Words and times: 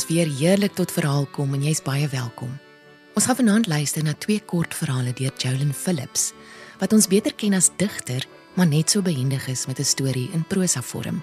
ons 0.00 0.08
weer 0.08 0.30
heerlik 0.32 0.72
tot 0.72 0.88
verhaal 0.96 1.26
kom 1.28 1.50
en 1.52 1.60
jy's 1.60 1.82
baie 1.84 2.06
welkom. 2.08 2.48
Ons 3.18 3.26
gaan 3.28 3.36
vanaand 3.36 3.66
luister 3.68 4.00
na 4.00 4.14
twee 4.16 4.40
kort 4.48 4.72
verhale 4.72 5.12
deur 5.12 5.34
Jolyn 5.36 5.74
Phillips 5.76 6.30
wat 6.80 6.94
ons 6.96 7.08
beter 7.10 7.34
ken 7.36 7.52
as 7.52 7.68
digter, 7.76 8.24
maar 8.56 8.70
net 8.70 8.88
so 8.88 9.04
behendig 9.04 9.44
is 9.52 9.66
met 9.68 9.78
'n 9.78 9.84
storie 9.84 10.30
in 10.32 10.44
prosa 10.48 10.80
vorm. 10.80 11.20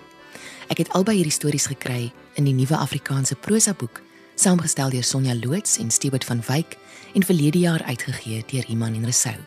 Ek 0.70 0.78
het 0.78 0.94
albei 0.94 1.16
hierdie 1.16 1.34
stories 1.34 1.66
gekry 1.66 2.12
in 2.36 2.44
die 2.44 2.54
nuwe 2.54 2.78
Afrikaanse 2.78 3.36
prosa 3.36 3.74
boek, 3.74 4.02
saamgestel 4.36 4.90
deur 4.90 5.04
Sonja 5.04 5.34
Loots 5.34 5.78
en 5.78 5.90
Stewart 5.90 6.26
van 6.26 6.44
Wyk 6.48 6.78
en 7.14 7.24
verlede 7.24 7.60
jaar 7.60 7.84
uitgegee 7.84 8.44
deur 8.46 8.66
Iman 8.70 8.94
en 8.94 9.06
Resou. 9.06 9.38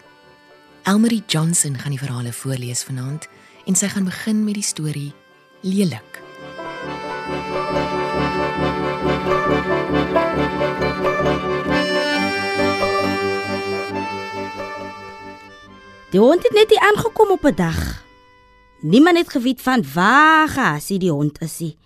Elmarie 0.83 1.23
Johnson 1.29 1.79
gaan 1.79 1.91
die 1.91 2.03
verhale 2.03 2.33
voorlees 2.33 2.83
vanaand 2.83 3.29
en 3.67 3.77
sy 3.77 3.87
gaan 3.87 4.05
begin 4.05 4.45
met 4.45 4.55
die 4.55 4.63
storie 4.63 5.13
Lelik. 5.63 6.19
Die 16.11 16.19
hond 16.19 16.43
het 16.43 16.53
net 16.53 16.73
hier 16.75 16.83
aangekom 16.91 17.31
op 17.31 17.45
'n 17.47 17.55
dag. 17.55 18.05
Niemand 18.81 19.17
het 19.17 19.31
geweet 19.31 19.63
van 19.63 19.85
waar 19.95 20.49
gehasie 20.49 20.99
die 20.99 21.11
hond 21.11 21.41
is 21.41 21.59
nie. 21.59 21.77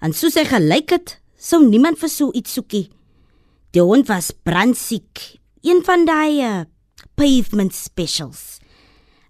En 0.00 0.12
soos 0.12 0.34
hy 0.34 0.44
gelyk 0.44 0.90
het, 0.90 1.20
sou 1.38 1.68
niemand 1.68 1.98
vir 1.98 2.08
so 2.08 2.30
iets 2.32 2.52
soekie. 2.52 2.90
Die 3.70 3.82
hond 3.82 4.06
was 4.06 4.32
brandsiek, 4.42 5.38
een 5.62 5.82
van 5.84 6.04
daai 6.04 6.42
uh, 6.42 6.62
pavement 7.14 7.74
specials. 7.74 8.58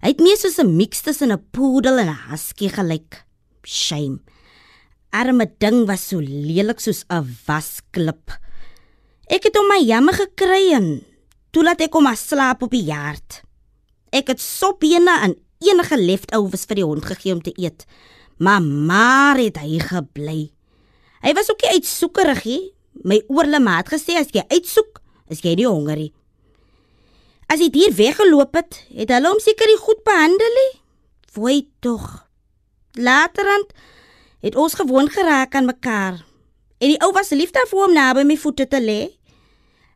Hy 0.01 0.07
het 0.07 0.19
meer 0.19 0.37
soos 0.37 0.57
'n 0.57 0.75
mix 0.75 1.01
tussen 1.01 1.31
'n 1.31 1.45
poodle 1.51 2.01
en 2.01 2.07
'n 2.07 2.29
husky 2.29 2.69
gelyk. 2.69 3.25
Shame. 3.63 4.19
Arme 5.11 5.45
ding 5.59 5.85
was 5.87 6.07
so 6.07 6.19
lelik 6.19 6.79
soos 6.79 7.05
'n 7.09 7.25
wasklip. 7.47 8.31
Ek 9.29 9.43
het 9.43 9.55
hom 9.55 9.67
my 9.67 9.81
jammer 9.81 10.13
gekry 10.13 10.73
en 10.73 11.05
toe 11.51 11.63
laat 11.63 11.81
ek 11.81 11.93
hom 11.93 12.07
slaap 12.15 12.63
op 12.63 12.71
die 12.71 12.85
yard. 12.85 13.41
Ek 14.11 14.27
het 14.27 14.39
sopbene 14.39 15.23
en 15.23 15.35
enige 15.59 15.97
leftovers 15.97 16.65
vir 16.65 16.75
die 16.75 16.85
hond 16.85 17.05
gegee 17.05 17.33
om 17.33 17.41
te 17.41 17.53
eet. 17.55 17.85
Maar 18.37 18.61
maar 18.61 19.37
het 19.37 19.57
hy 19.57 19.79
gebly. 19.79 20.51
Hy 21.21 21.33
was 21.33 21.49
ook 21.49 21.61
nie 21.63 21.79
uitsoekerig 21.79 22.45
nie. 22.45 22.63
My 23.03 23.21
oorlema 23.27 23.77
het 23.77 23.89
gesê 23.91 24.15
as 24.19 24.31
jy 24.31 24.43
uitsoek, 24.51 25.01
is 25.29 25.41
jy 25.41 25.55
nie 25.55 25.67
honger 25.67 25.97
nie. 25.97 26.13
As 27.51 27.59
die 27.61 27.69
dier 27.69 27.93
weggeloop 27.93 28.55
het, 28.57 28.77
het 28.93 29.11
hulle 29.13 29.29
hom 29.29 29.41
seker 29.43 29.69
nie 29.69 29.81
goed 29.81 30.01
behandel 30.07 30.55
nie. 30.59 30.71
Fooi 31.35 31.67
tog. 31.83 32.25
Laterand 32.95 33.73
het 34.45 34.55
ons 34.55 34.77
gewoon 34.77 35.09
geraak 35.09 35.55
aan 35.57 35.65
mekaar. 35.65 36.21
En 36.77 36.91
die 36.91 36.99
ou 37.01 37.11
was 37.15 37.33
lief 37.33 37.49
daarvoor 37.55 37.87
om 37.87 37.95
naby 37.97 38.25
my 38.27 38.37
voete 38.37 38.67
te 38.69 38.81
lê. 38.81 39.01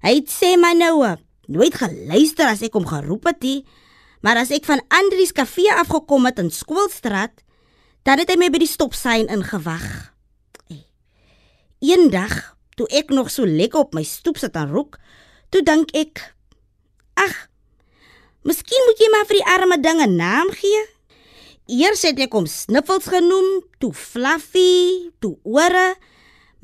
Hy 0.01 0.13
het 0.15 0.31
sê 0.33 0.55
my 0.57 0.73
nou, 0.73 1.05
nooit 1.45 1.75
geluister 1.75 2.49
as 2.49 2.63
ek 2.65 2.73
hom 2.73 2.87
geroep 2.89 3.29
het 3.29 3.43
nie. 3.45 3.59
Maar 4.25 4.41
as 4.41 4.51
ek 4.55 4.65
van 4.65 4.81
Andrius 4.89 5.35
kafee 5.35 5.71
afgekom 5.77 6.25
het 6.25 6.41
in 6.41 6.49
Skoolstraat, 6.51 7.43
dan 8.07 8.19
het 8.19 8.31
hy 8.31 8.39
my 8.39 8.49
by 8.49 8.63
die 8.63 8.71
stopsein 8.71 9.29
ingewag. 9.31 9.85
Eendag, 11.79 12.55
toe 12.75 12.87
ek 12.91 13.13
nog 13.13 13.29
so 13.31 13.45
lekker 13.45 13.85
op 13.85 13.93
my 13.95 14.03
stoep 14.03 14.39
sit 14.41 14.57
en 14.59 14.71
roek, 14.71 14.97
toe 15.53 15.61
dink 15.63 15.93
ek, 15.95 16.23
ag, 17.19 17.35
miskien 18.43 18.87
moet 18.87 18.99
jy 18.99 19.11
maar 19.13 19.27
vir 19.29 19.39
die 19.39 19.49
arme 19.53 19.77
ding 19.79 20.01
'n 20.01 20.15
naam 20.15 20.49
gee. 20.51 20.98
Eers 21.69 22.01
het 22.01 22.17
ek 22.17 22.33
hom 22.33 22.47
Sniffels 22.49 23.05
genoem, 23.13 23.59
toe 23.77 23.91
Fluffy, 23.93 25.11
toe 25.21 25.35
Ore, 25.45 25.99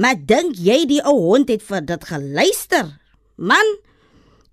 maar 0.01 0.17
dink 0.17 0.57
jy 0.57 0.79
die 0.89 1.01
ou 1.05 1.13
hond 1.27 1.51
het 1.53 1.61
vir 1.61 1.85
dit 1.85 2.07
geluister? 2.09 2.89
Man, 3.37 3.69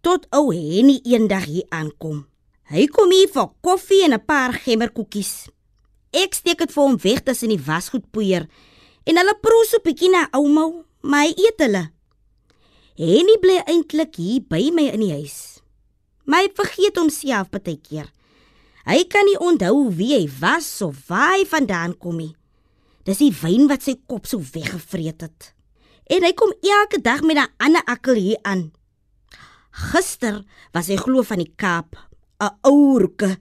tot 0.04 0.26
ou 0.36 0.50
Henny 0.52 0.98
eendag 1.08 1.48
hier 1.48 1.64
aankom. 1.72 2.26
Hy 2.68 2.84
kom 2.92 3.14
hier 3.16 3.32
vir 3.32 3.48
koffie 3.64 4.04
en 4.04 4.12
'n 4.12 4.26
paar 4.28 4.52
gemmerkoekies. 4.52 5.48
Ek 6.12 6.34
steek 6.34 6.58
dit 6.58 6.72
vir 6.72 6.84
hom 6.84 7.00
weg 7.00 7.24
tussen 7.24 7.48
die 7.48 7.64
wasgoedpoeier 7.68 8.48
en 9.06 9.16
hulle 9.16 9.36
proe 9.40 9.64
so 9.64 9.80
bietjie 9.80 10.10
na 10.10 10.28
ouma, 10.36 10.84
my 11.02 11.32
eet 11.32 11.58
hulle. 11.64 11.90
Henny 12.96 13.38
bly 13.40 13.62
eintlik 13.66 14.16
hier 14.16 14.40
by 14.40 14.70
my 14.70 14.92
in 14.92 15.00
die 15.00 15.12
huis. 15.12 15.62
My 16.26 16.48
vergeet 16.54 16.96
homself 16.96 17.48
baie 17.50 17.80
keer. 17.80 18.12
Hy 18.82 19.04
kan 19.06 19.26
nie 19.28 19.38
onthou 19.38 19.90
wie 19.94 20.12
hy 20.16 20.26
was 20.40 20.68
of 20.82 21.06
waar 21.06 21.36
hy 21.36 21.44
vandaan 21.46 21.94
kom 21.98 22.18
nie. 22.18 22.34
Dis 23.06 23.22
die 23.22 23.32
wyn 23.34 23.68
wat 23.70 23.82
sy 23.86 23.94
kop 24.10 24.26
so 24.26 24.42
weggevreet 24.42 25.22
het. 25.22 25.52
En 26.10 26.26
hy 26.26 26.32
kom 26.34 26.50
elke 26.62 26.98
dag 27.02 27.22
met 27.22 27.38
'n 27.38 27.50
ander 27.58 27.82
akkel 27.86 28.14
hier 28.14 28.38
aan. 28.42 28.72
Gister 29.70 30.44
was 30.72 30.88
hy 30.88 30.96
glo 30.96 31.22
van 31.22 31.38
die 31.38 31.52
Kaap 31.56 31.96
'n 32.40 32.58
ouerke. 32.62 33.38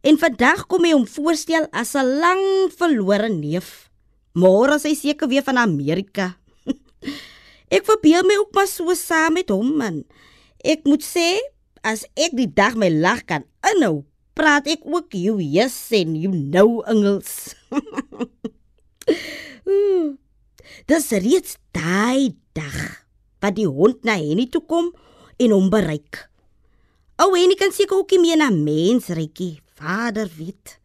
En 0.00 0.16
vandag 0.18 0.66
kom 0.66 0.84
hy 0.84 0.92
hom 0.92 1.06
voorstel 1.06 1.68
as 1.72 1.94
'n 1.94 2.18
lang 2.20 2.72
verlore 2.72 3.28
neef. 3.28 3.90
Môre 4.32 4.74
is 4.74 4.84
hy 4.84 4.94
seker 4.94 5.28
weer 5.28 5.42
van 5.42 5.58
Amerika. 5.58 6.36
ek 7.76 7.84
verbeel 7.84 8.24
my 8.24 8.36
ook 8.40 8.54
maar 8.54 8.66
so 8.66 8.94
saam 8.94 9.32
met 9.32 9.50
hom 9.50 9.76
man. 9.76 10.04
Ek 10.64 10.84
moet 10.84 11.04
sê 11.04 11.38
as 11.82 12.04
ek 12.16 12.32
die 12.36 12.48
dag 12.48 12.76
my 12.76 12.88
lag 12.88 13.24
kan 13.24 13.44
inhou, 13.74 14.04
praat 14.36 14.66
ek 14.70 14.86
ook 14.86 15.14
jou 15.16 15.38
yes 15.42 15.76
en 15.96 16.14
you 16.18 16.32
know 16.32 16.80
Engels. 16.88 17.54
Dis 20.90 21.10
reeds 21.22 21.56
daai 21.74 22.34
dag 22.56 23.06
wat 23.40 23.56
die 23.56 23.68
hond 23.68 24.04
na 24.04 24.18
Henny 24.20 24.46
toe 24.50 24.62
kom 24.66 24.90
en 25.40 25.54
hom 25.54 25.70
bereik. 25.72 26.26
Ou 27.20 27.34
en 27.36 27.52
ek 27.52 27.60
kan 27.60 27.72
seker 27.74 28.00
ook 28.00 28.12
nie 28.16 28.30
meer 28.30 28.40
na 28.40 28.50
mens 28.54 29.10
rykie. 29.12 29.60
Vader 29.80 30.28
weet. 30.36 30.76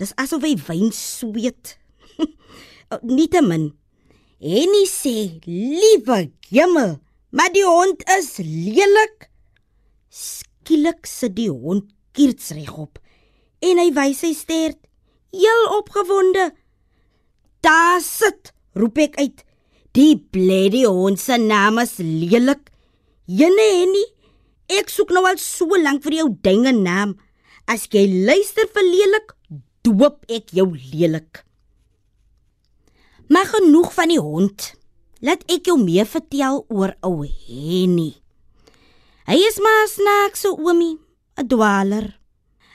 Dis 0.00 0.12
asof 0.20 0.44
hy 0.44 0.54
wyn 0.66 0.90
sweet. 0.96 1.76
Nietemin. 3.16 3.70
En 4.42 4.74
hy 4.74 4.84
sê, 4.90 5.38
"Liewe 5.46 6.32
Jemmel, 6.50 6.98
maar 7.30 7.52
die 7.54 7.64
hond 7.64 8.02
is 8.18 8.36
lelik." 8.42 9.30
Skielik 10.10 11.06
sit 11.06 11.36
die 11.36 11.50
hond 11.50 11.86
kiers 12.12 12.52
regop 12.56 12.98
en 13.62 13.78
hy 13.78 13.90
wys 13.94 14.22
sy 14.24 14.32
stert, 14.34 14.78
heel 15.30 15.62
opgewonde. 15.78 16.50
"Daar 17.62 18.00
sit," 18.00 18.52
roep 18.74 18.98
ek 18.98 19.16
uit. 19.16 19.44
"Die 19.92 20.16
bledie 20.16 20.86
hond 20.86 21.20
se 21.20 21.36
naam 21.36 21.78
is 21.78 21.96
lelik." 21.98 22.70
Jene 23.26 23.68
Henny 23.78 24.06
Ek 24.72 24.88
soek 24.88 25.10
nou 25.12 25.24
al 25.28 25.36
so 25.42 25.76
lank 25.80 26.04
vir 26.06 26.22
jou 26.22 26.28
dinge 26.46 26.72
naam. 26.72 27.16
As 27.68 27.84
jy 27.92 28.06
luister 28.08 28.68
vir 28.72 28.86
lelik, 28.86 29.34
doop 29.84 30.22
ek 30.32 30.52
jou 30.56 30.70
lelik. 30.72 31.42
Maar 33.28 33.48
genoeg 33.56 33.92
van 33.96 34.12
die 34.12 34.20
hond. 34.20 34.72
Laat 35.22 35.44
ek 35.52 35.68
jou 35.70 35.76
meer 35.78 36.08
vertel 36.08 36.62
oor 36.72 36.94
ou 37.04 37.22
Henny. 37.26 38.14
Hy 39.28 39.38
is 39.46 39.60
maar 39.62 39.86
snaaks 39.90 40.42
so 40.42 40.56
oomie, 40.58 40.96
'n 41.42 41.48
dwaler. 41.48 42.18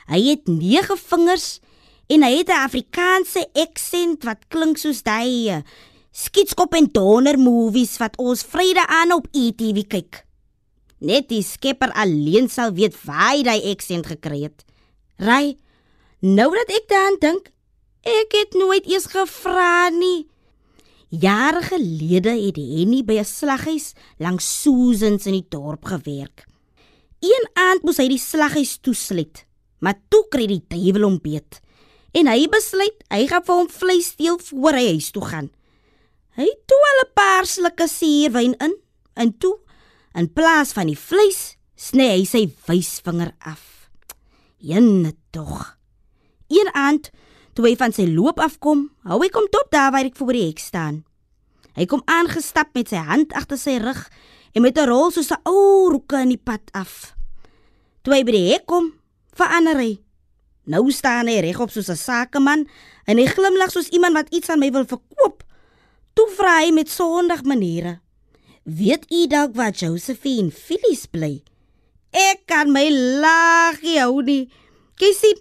Hy 0.07 0.21
het 0.30 0.47
9 0.47 0.97
vingers 0.97 1.59
en 2.07 2.24
hy 2.24 2.38
het 2.38 2.50
'n 2.50 2.63
Afrikaanse 2.68 3.47
aksent 3.53 4.24
wat 4.24 4.47
klink 4.47 4.77
soos 4.77 5.03
daai 5.03 5.50
eh, 5.50 5.63
skietskop 6.12 6.74
en 6.74 6.89
donder 6.92 7.39
movies 7.39 7.97
wat 7.97 8.18
ons 8.18 8.44
Vrydag 8.44 8.88
aan 8.88 9.12
op 9.12 9.27
ETV 9.31 9.88
kyk. 9.88 10.25
Net 11.00 11.30
die 11.30 11.44
skepper 11.44 11.92
alleen 11.94 12.50
sal 12.50 12.71
weet 12.74 12.95
waar 13.06 13.36
hy 13.36 13.44
daai 13.44 13.71
aksent 13.71 14.07
gekry 14.07 14.44
het. 14.44 14.65
Ry. 15.18 15.57
Nou 16.19 16.50
dat 16.56 16.69
ek 16.69 16.88
daaraan 16.89 17.19
dink, 17.19 17.51
ek 18.01 18.31
het 18.31 18.53
nooit 18.53 18.86
eens 18.86 19.06
gevra 19.06 19.89
nie. 19.89 20.27
Jare 21.09 21.62
gelede 21.62 22.33
het 22.36 22.57
Henny 22.57 23.03
by 23.03 23.19
'n 23.19 23.25
slaghuis 23.25 23.94
langs 24.18 24.62
Susans 24.62 25.25
in 25.25 25.33
die 25.33 25.45
dorp 25.50 25.86
gewerk. 25.86 26.47
Een 27.19 27.46
aand 27.54 27.84
moes 27.84 27.98
hy 27.98 28.08
die 28.12 28.22
slaghuis 28.22 28.78
toesluit, 28.81 29.46
maar 29.80 29.98
toe 30.10 30.24
kry 30.30 30.48
die 30.48 30.64
duiwel 30.69 31.08
hom 31.08 31.19
beet. 31.22 31.62
En 32.14 32.28
hy 32.30 32.48
besluit 32.50 33.04
hy 33.14 33.28
gaan 33.30 33.46
vir 33.46 33.56
hom 33.56 33.69
vleis 33.69 34.12
steel 34.14 34.38
voor 34.50 34.78
hy 34.78 34.88
huis 34.96 35.12
toe 35.12 35.25
gaan. 35.25 35.50
Hy 36.38 36.50
toe 36.69 36.81
al 36.90 37.00
'n 37.06 37.14
paar 37.14 37.46
slukke 37.46 37.88
suurwyn 37.88 38.54
in 38.62 38.75
en 39.16 39.38
toe 39.38 39.58
In 40.18 40.34
plaas 40.34 40.72
van 40.74 40.90
die 40.90 40.98
vleis, 40.98 41.60
sny 41.78 42.08
hy 42.10 42.24
sy 42.25 42.40
wysvinger 42.66 43.36
af. 43.46 43.86
Ene 44.66 45.12
tog. 45.30 45.75
Een 46.50 46.72
aand, 46.74 47.12
toe 47.54 47.68
hy 47.68 47.75
van 47.78 47.94
sy 47.94 48.08
loop 48.10 48.42
afkom, 48.42 48.88
hou 49.06 49.19
hy 49.22 49.30
kom 49.34 49.46
tot 49.54 49.69
daar 49.69 49.92
waar 49.94 50.10
ek 50.10 50.18
voor 50.18 50.34
die 50.34 50.48
hek 50.48 50.64
staan. 50.64 51.04
Hy 51.78 51.86
kom 51.86 52.02
aangestap 52.10 52.74
met 52.74 52.90
sy 52.90 53.04
hand 53.06 53.36
agter 53.38 53.62
sy 53.62 53.75
rug 53.84 54.08
en 54.57 54.63
met 54.65 54.77
'n 54.77 54.89
rol 54.89 55.12
soos 55.12 55.30
'n 55.30 55.42
ou 55.45 55.89
roeke 55.94 56.18
in 56.25 56.33
die 56.33 56.44
pad 56.50 56.65
af. 56.71 57.13
Toe 58.01 58.13
hy 58.13 58.24
by 58.24 58.31
die 58.31 58.50
hek 58.51 58.65
kom, 58.65 58.94
verander 59.38 59.77
hy. 59.77 60.01
Nou 60.65 60.92
staan 60.92 61.27
hy 61.27 61.39
regop 61.39 61.69
soos 61.69 61.89
'n 61.89 61.95
sakeman 61.95 62.68
en 63.06 63.18
hy 63.18 63.25
glimlag 63.25 63.71
soos 63.71 63.94
iemand 63.94 64.13
wat 64.13 64.33
iets 64.33 64.50
aan 64.50 64.59
my 64.59 64.71
wil 64.71 64.86
verkoop. 64.86 65.44
Toe 66.13 66.27
vra 66.38 66.63
hy 66.63 66.71
met 66.71 66.89
sondig 66.89 67.44
maniere. 67.44 68.00
Weet 68.63 69.06
u 69.12 69.27
dalk 69.27 69.56
waar 69.56 69.71
Josephine 69.71 70.51
Phyllis 70.51 71.06
bly? 71.06 71.44
Ek 72.12 72.39
kan 72.45 72.71
my 72.71 72.89
laggie 72.89 74.00
hou 74.00 74.21
nie. 74.24 74.50
Kyk 74.95 75.15
sien, 75.15 75.38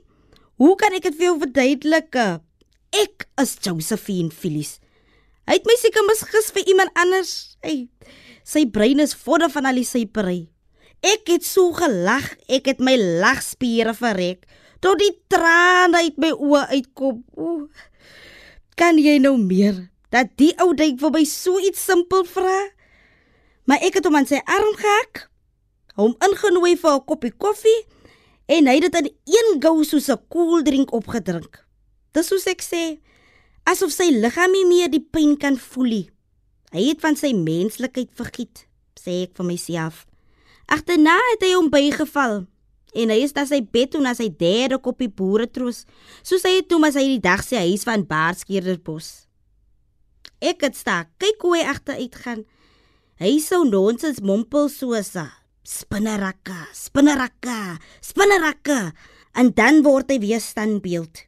hoe 0.56 0.76
kan 0.76 0.92
ek 0.92 1.02
dit 1.02 1.14
vir 1.14 1.24
jou 1.24 1.38
verduidelik? 1.38 2.14
Ek 2.92 3.26
is 3.40 3.56
Josephine 3.60 4.30
Phyllis. 4.30 4.78
Hy 5.46 5.52
het 5.52 5.66
my 5.66 5.76
seker 5.78 6.04
misgis 6.04 6.52
vir 6.52 6.68
iemand 6.68 6.90
anders. 6.94 7.56
Hey, 7.62 7.88
sy 8.46 8.62
brein 8.70 9.02
is 9.02 9.16
vodde 9.18 9.48
van 9.50 9.66
al 9.66 9.80
die 9.80 9.86
sypery. 9.86 10.46
Ek 11.04 11.26
het 11.28 11.44
so 11.44 11.74
gelag, 11.76 12.28
ek 12.48 12.70
het 12.70 12.80
my 12.80 12.94
lagspiere 12.96 13.94
verrek 13.96 14.46
tot 14.84 15.00
die 15.00 15.12
trane 15.32 16.04
uit 16.06 16.18
my 16.20 16.30
oë 16.30 16.62
uitkom. 16.76 17.22
O, 17.34 17.66
kan 18.78 19.00
jy 19.00 19.18
nou 19.22 19.34
meer 19.40 19.88
dat 20.14 20.30
die 20.38 20.52
ou 20.62 20.70
dink 20.78 21.00
vir 21.02 21.12
my 21.12 21.24
so 21.26 21.58
iets 21.58 21.82
simpel 21.82 22.26
vra? 22.28 22.58
Maar 23.66 23.82
ek 23.82 23.98
het 23.98 24.06
hom 24.06 24.16
aan 24.18 24.28
sy 24.30 24.38
arm 24.46 24.74
gehak, 24.78 25.26
hom 25.98 26.14
ingenooi 26.22 26.76
vir 26.78 26.92
'n 26.94 27.04
koppie 27.04 27.34
koffie 27.34 27.80
en 28.46 28.68
hy 28.68 28.78
het 28.78 28.92
dit 28.92 28.96
in 29.00 29.10
een 29.26 29.60
gou 29.60 29.82
soos 29.84 30.08
'n 30.08 30.22
koeldrink 30.28 30.92
opgedrink. 30.92 31.64
Dis 32.12 32.28
soos 32.28 32.46
ek 32.46 32.62
sê, 32.62 33.00
asof 33.64 33.90
sy 33.90 34.10
liggaam 34.10 34.52
nie 34.52 34.66
meer 34.66 34.88
die 34.88 35.02
pyn 35.02 35.36
kan 35.36 35.56
voel 35.56 35.90
nie. 35.90 36.10
Hy 36.76 36.90
het 36.90 37.00
van 37.00 37.16
sy 37.16 37.30
menslikheid 37.32 38.10
vergiet, 38.18 38.66
sê 39.00 39.22
ek 39.24 39.38
vir 39.38 39.46
myself. 39.48 40.02
Agterna 40.68 41.14
het 41.30 41.46
hy 41.46 41.54
hom 41.54 41.70
bygeval 41.72 42.42
en 42.96 43.12
hy 43.12 43.16
is 43.24 43.32
na 43.36 43.46
sy 43.48 43.62
bed 43.64 43.94
toe 43.94 44.02
na 44.04 44.12
sy 44.16 44.26
derde 44.28 44.76
koppie 44.84 45.08
boere 45.08 45.46
troos, 45.48 45.84
soos 46.20 46.44
hy 46.44 46.58
het 46.58 46.68
toe 46.68 46.80
as 46.84 46.98
hy 47.00 47.06
die 47.14 47.22
dag 47.24 47.40
sy 47.44 47.62
huis 47.64 47.86
van 47.88 48.04
Baarskeerderbos. 48.08 49.08
Ek 50.44 50.66
het 50.66 50.76
staan, 50.76 51.08
kyk 51.16 51.40
hoe 51.44 51.54
hy 51.56 51.62
agteruit 51.64 52.20
gaan. 52.20 52.42
Hy 53.20 53.32
sou 53.40 53.62
nonsens 53.64 54.20
mompel 54.20 54.68
soos 54.68 55.14
spinnerakke, 55.66 56.58
spinnerakke, 56.76 57.56
spinnerakke 58.04 58.92
en 59.32 59.50
dan 59.56 59.80
word 59.86 60.12
hy 60.12 60.20
weer 60.22 60.44
standbeeld. 60.44 61.24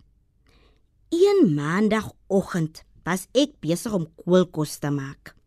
Een 1.08 1.56
maandagooggend 1.56 2.84
was 3.08 3.26
ek 3.32 3.56
besig 3.64 3.96
om 3.96 4.06
koolkos 4.20 4.76
te 4.78 4.92
maak. 4.92 5.37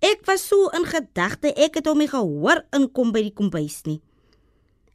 Ek 0.00 0.24
was 0.24 0.46
so 0.48 0.70
in 0.76 0.86
gedagte 0.88 1.52
ek 1.60 1.76
het 1.80 1.88
hom 1.90 2.00
nie 2.00 2.08
gehoor 2.08 2.62
inkom 2.76 3.12
by 3.12 3.20
die 3.26 3.36
kombuis 3.36 3.82
nie. 3.84 4.00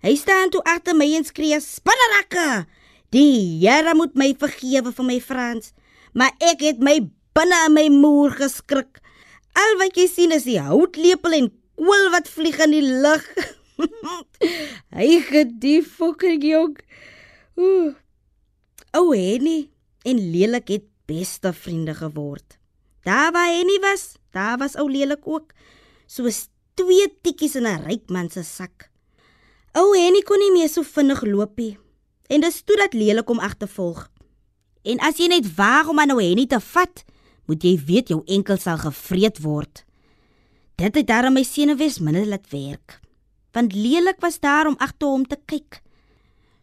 Hy 0.02 0.16
staan 0.18 0.52
toe 0.54 0.63
agter 0.66 0.98
my 0.98 1.06
en 1.18 1.25
skree: 1.25 1.60
"Spinnerakke! 1.62 2.66
Die 3.13 3.62
Here 3.62 3.94
moet 3.96 4.16
my 4.18 4.34
vergewe 4.34 4.92
vir 4.92 5.06
my 5.06 5.19
Frans, 5.22 5.74
maar 6.13 6.34
ek 6.42 6.62
het 6.66 6.80
my 6.81 7.00
binne 7.38 7.60
in 7.68 7.74
my 7.74 7.88
moer 7.90 8.34
geskrik." 8.34 9.02
Al 9.56 9.78
wat 9.80 9.96
jy 9.96 10.07
sien 10.12 10.34
is 10.36 10.44
die 10.44 10.60
houtlepel 10.60 11.38
en 11.38 11.51
kool 11.80 12.10
wat 12.12 12.28
vlieg 12.28 12.58
in 12.66 12.74
die 12.75 12.84
lug. 12.84 13.24
Hy 14.98 15.22
gedief 15.30 15.96
fucking 16.00 16.44
jong. 16.44 16.75
Ooh. 17.56 17.94
O, 18.96 19.12
Henny 19.13 19.69
en 20.04 20.19
lelik 20.31 20.74
het 20.74 20.86
beste 21.08 21.54
vriende 21.54 21.96
geword. 21.96 22.58
Daar 23.06 23.31
waar 23.31 23.54
Henny 23.54 23.78
was, 23.80 24.16
daar 24.34 24.57
was 24.57 24.75
ou 24.81 24.90
lelik 24.90 25.28
ook. 25.30 25.54
Soos 26.10 26.48
twee 26.74 27.06
tikkies 27.22 27.56
in 27.56 27.68
'n 27.69 27.86
ryk 27.86 28.10
man 28.10 28.30
se 28.30 28.44
sak. 28.44 28.90
O, 29.74 29.94
Henny 29.94 30.22
kon 30.22 30.40
nie 30.40 30.52
meer 30.52 30.69
so 30.69 30.81
vinnig 30.81 31.22
loop 31.22 31.57
nie. 31.57 31.78
En 32.28 32.42
dis 32.42 32.62
toe 32.62 32.75
dat 32.75 32.94
lelik 32.94 33.28
hom 33.28 33.40
agtervolg. 33.40 34.10
En 34.84 35.00
as 35.00 35.18
jy 35.18 35.28
net 35.28 35.56
waag 35.56 35.88
om 35.88 36.00
aan 36.00 36.07
nou 36.07 36.22
Henny 36.22 36.48
te 36.48 36.60
vat, 36.60 37.04
moet 37.46 37.63
jy 37.63 37.78
weet 37.86 38.07
jou 38.07 38.24
enkel 38.25 38.57
sal 38.57 38.78
gevreet 38.78 39.42
word. 39.44 39.86
Dit 40.75 40.96
het 40.96 41.08
daarom 41.08 41.34
my 41.34 41.44
senuwees 41.44 42.00
minder 42.00 42.25
laat 42.25 42.50
werk. 42.50 43.00
Want 43.51 43.74
lelik 43.74 44.19
was 44.19 44.40
daar 44.40 44.68
om 44.68 44.75
agter 44.78 45.08
hom 45.08 45.28
te 45.28 45.38
kyk. 45.46 45.81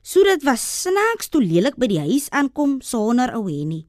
So 0.03 0.23
dit 0.23 0.43
was 0.43 0.83
snaaks 0.83 1.29
toe 1.29 1.43
lelik 1.43 1.77
by 1.77 1.87
die 1.87 2.01
huis 2.01 2.31
aankom 2.31 2.81
sonder 2.81 3.31
ou 3.35 3.47
Henny. 3.47 3.87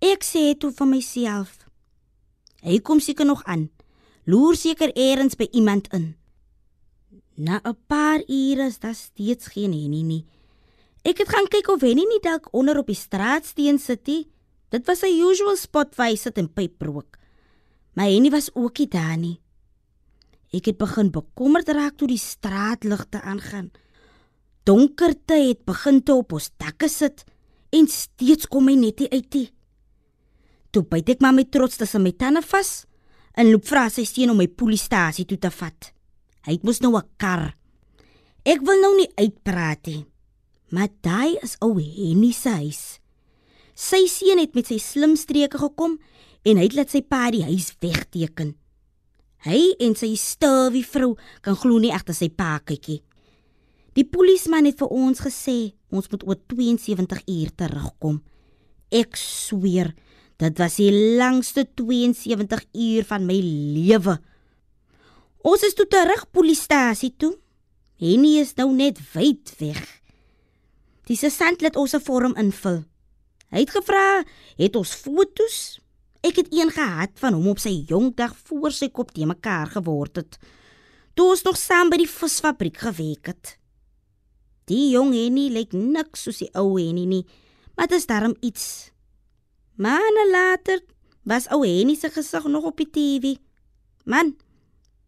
Ek 0.00 0.24
sê 0.24 0.52
toe 0.60 0.72
vir 0.76 0.86
myself: 0.86 1.64
Hy 2.60 2.80
kom 2.84 3.00
seker 3.00 3.24
nog 3.24 3.44
aan. 3.48 3.70
Loer 4.26 4.56
seker 4.56 4.92
eers 4.92 5.36
by 5.38 5.48
iemand 5.52 5.88
in. 5.94 6.16
Na 7.36 7.60
'n 7.64 7.76
paar 7.86 8.20
ure 8.28 8.66
is 8.66 8.78
daar 8.78 8.94
steeds 8.94 9.46
geen 9.46 9.72
Henny 9.72 10.02
nie. 10.02 10.26
Ek 11.04 11.18
het 11.18 11.28
gaan 11.28 11.48
kyk 11.48 11.68
of 11.68 11.80
Henny 11.80 12.04
nie 12.04 12.20
dalk 12.20 12.48
onder 12.52 12.78
op 12.78 12.86
die 12.86 12.94
straatsteen 12.94 13.78
sit 13.78 14.06
nie. 14.06 14.28
Dit 14.70 14.86
was 14.86 15.02
'n 15.02 15.20
usual 15.30 15.56
spot 15.56 15.94
waar 15.96 16.08
hy 16.08 16.16
sit 16.16 16.38
en 16.38 16.52
pyp 16.52 16.82
rook. 16.82 17.18
Maar 17.94 18.06
Henny 18.06 18.30
was 18.30 18.50
ook 18.54 18.78
nie 18.78 18.88
daar 18.88 19.16
nie. 19.16 19.40
Ek 20.52 20.64
het 20.66 20.78
begin 20.78 21.10
bekommerd 21.10 21.68
raak 21.68 21.96
toe 21.96 22.08
die 22.08 22.18
straatligte 22.18 23.20
aangaan. 23.20 23.70
Donkerte 24.64 25.34
het 25.34 25.64
begin 25.64 26.02
te 26.02 26.12
op 26.12 26.32
ons 26.32 26.50
dakke 26.56 26.88
sit 26.88 27.24
en 27.70 27.88
steeds 27.88 28.46
kom 28.46 28.68
hy 28.68 28.74
net 28.74 28.98
nie 28.98 29.10
uit 29.10 29.34
nie. 29.34 29.55
Toe 30.76 30.84
byt 30.84 31.14
ek 31.14 31.22
maar 31.24 31.32
my 31.32 31.46
trots 31.48 31.78
tussen 31.80 32.02
my 32.04 32.10
tande 32.12 32.42
vas 32.44 32.82
en 33.40 33.48
loop 33.48 33.64
vra 33.64 33.86
sy 33.88 34.02
seun 34.04 34.34
om 34.34 34.36
my 34.36 34.44
polisiestasie 34.60 35.24
toe 35.24 35.38
te 35.40 35.48
vat. 35.48 35.88
Hy 36.44 36.52
het 36.52 36.66
mos 36.68 36.82
nou 36.84 36.92
'n 36.96 37.08
kar. 37.16 37.56
Ek 38.44 38.60
wil 38.60 38.76
nou 38.82 38.92
nie 38.96 39.08
uitpraat 39.16 39.86
nie. 39.86 40.04
Maar 40.68 40.88
daai 41.00 41.38
is 41.42 41.56
ou 41.60 41.80
Henny 41.80 42.32
se 42.32 42.50
huis. 42.50 43.00
Sy 43.74 44.06
seun 44.06 44.38
het 44.38 44.54
met 44.54 44.66
sy 44.66 44.76
slim 44.78 45.16
streke 45.16 45.56
gekom 45.56 45.98
en 46.44 46.56
hy 46.56 46.62
het 46.62 46.74
laat 46.74 46.90
sy 46.90 47.00
pa 47.00 47.30
die 47.30 47.42
huis 47.42 47.72
wegteken. 47.80 48.54
Hy 49.46 49.76
en 49.80 49.94
sy 49.94 50.14
stewige 50.14 50.90
vrou 50.90 51.16
kan 51.40 51.56
glo 51.56 51.78
nie 51.78 51.92
agter 51.92 52.14
sy 52.14 52.28
pa 52.28 52.58
kykie. 52.58 53.02
Die 53.94 54.04
polisieman 54.04 54.66
het 54.66 54.78
vir 54.78 54.88
ons 54.88 55.20
gesê 55.20 55.72
ons 55.88 56.10
moet 56.10 56.22
oor 56.28 56.36
72 56.36 57.22
uur 57.26 57.50
terugkom. 57.56 58.22
Ek 58.90 59.16
sweer, 59.16 59.94
dit 60.36 60.58
was 60.58 60.76
die 60.76 60.92
langste 61.16 61.66
72 61.74 62.64
uur 62.72 63.04
van 63.04 63.26
my 63.26 63.38
lewe. 63.76 64.18
Ons 65.46 65.62
is 65.62 65.76
toe 65.78 65.86
terug 65.86 66.26
polisiestasie 66.30 67.14
toe. 67.16 67.36
Henny 68.02 68.36
is 68.42 68.54
nou 68.58 68.72
net 68.74 68.98
wyd 69.14 69.54
weg. 69.60 69.80
Die 71.06 71.16
sergeant 71.16 71.62
laat 71.62 71.76
ons 71.76 71.94
'n 71.94 72.00
vorm 72.00 72.34
invul. 72.36 72.84
Hy 73.50 73.60
het 73.60 73.70
gevra, 73.70 74.24
"Het 74.56 74.76
ons 74.76 74.94
fotos?" 74.94 75.80
Ek 76.26 76.36
het 76.36 76.48
een 76.50 76.70
gehad 76.70 77.10
van 77.14 77.32
hom 77.32 77.48
op 77.48 77.58
sy 77.58 77.84
jong 77.86 78.14
dag 78.16 78.34
voor 78.48 78.72
sy 78.72 78.88
kop 78.88 79.12
te 79.14 79.26
mekaar 79.26 79.66
geword 79.66 80.16
het. 80.16 80.38
Toe 81.14 81.28
ons 81.30 81.42
nog 81.42 81.56
saam 81.56 81.88
by 81.88 81.96
die 81.96 82.10
visfabriek 82.10 82.76
gewerk 82.76 83.26
het. 83.26 83.58
Die 84.66 84.90
jong 84.90 85.12
Henny 85.14 85.48
lyk 85.54 85.72
niks 85.72 86.22
soos 86.26 86.38
die 86.42 86.50
ou 86.58 86.74
Henny 86.80 87.04
nie, 87.06 87.26
maar 87.76 87.86
dit 87.86 87.98
is 87.98 88.06
darm 88.06 88.34
iets. 88.40 88.90
Maande 89.76 90.24
later 90.32 90.80
was 91.28 91.50
ou 91.52 91.60
Henny 91.60 91.96
se 92.00 92.08
gesig 92.08 92.44
nog 92.48 92.64
op 92.64 92.78
die 92.80 92.88
TV. 92.88 93.34
Man, 94.08 94.32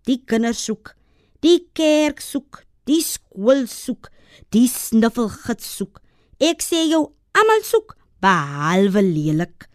die 0.04 0.20
kinders 0.28 0.60
soek, 0.64 0.92
die 1.40 1.62
kerk 1.72 2.20
soek, 2.20 2.60
die 2.84 3.00
skool 3.00 3.64
soek, 3.72 4.10
die 4.52 4.66
snuffelgids 4.68 5.70
soek. 5.78 6.02
Ek 6.36 6.60
sê 6.60 6.84
jou, 6.90 7.06
almal 7.32 7.64
soek 7.64 7.96
behalwe 8.20 9.00
lelik. 9.06 9.70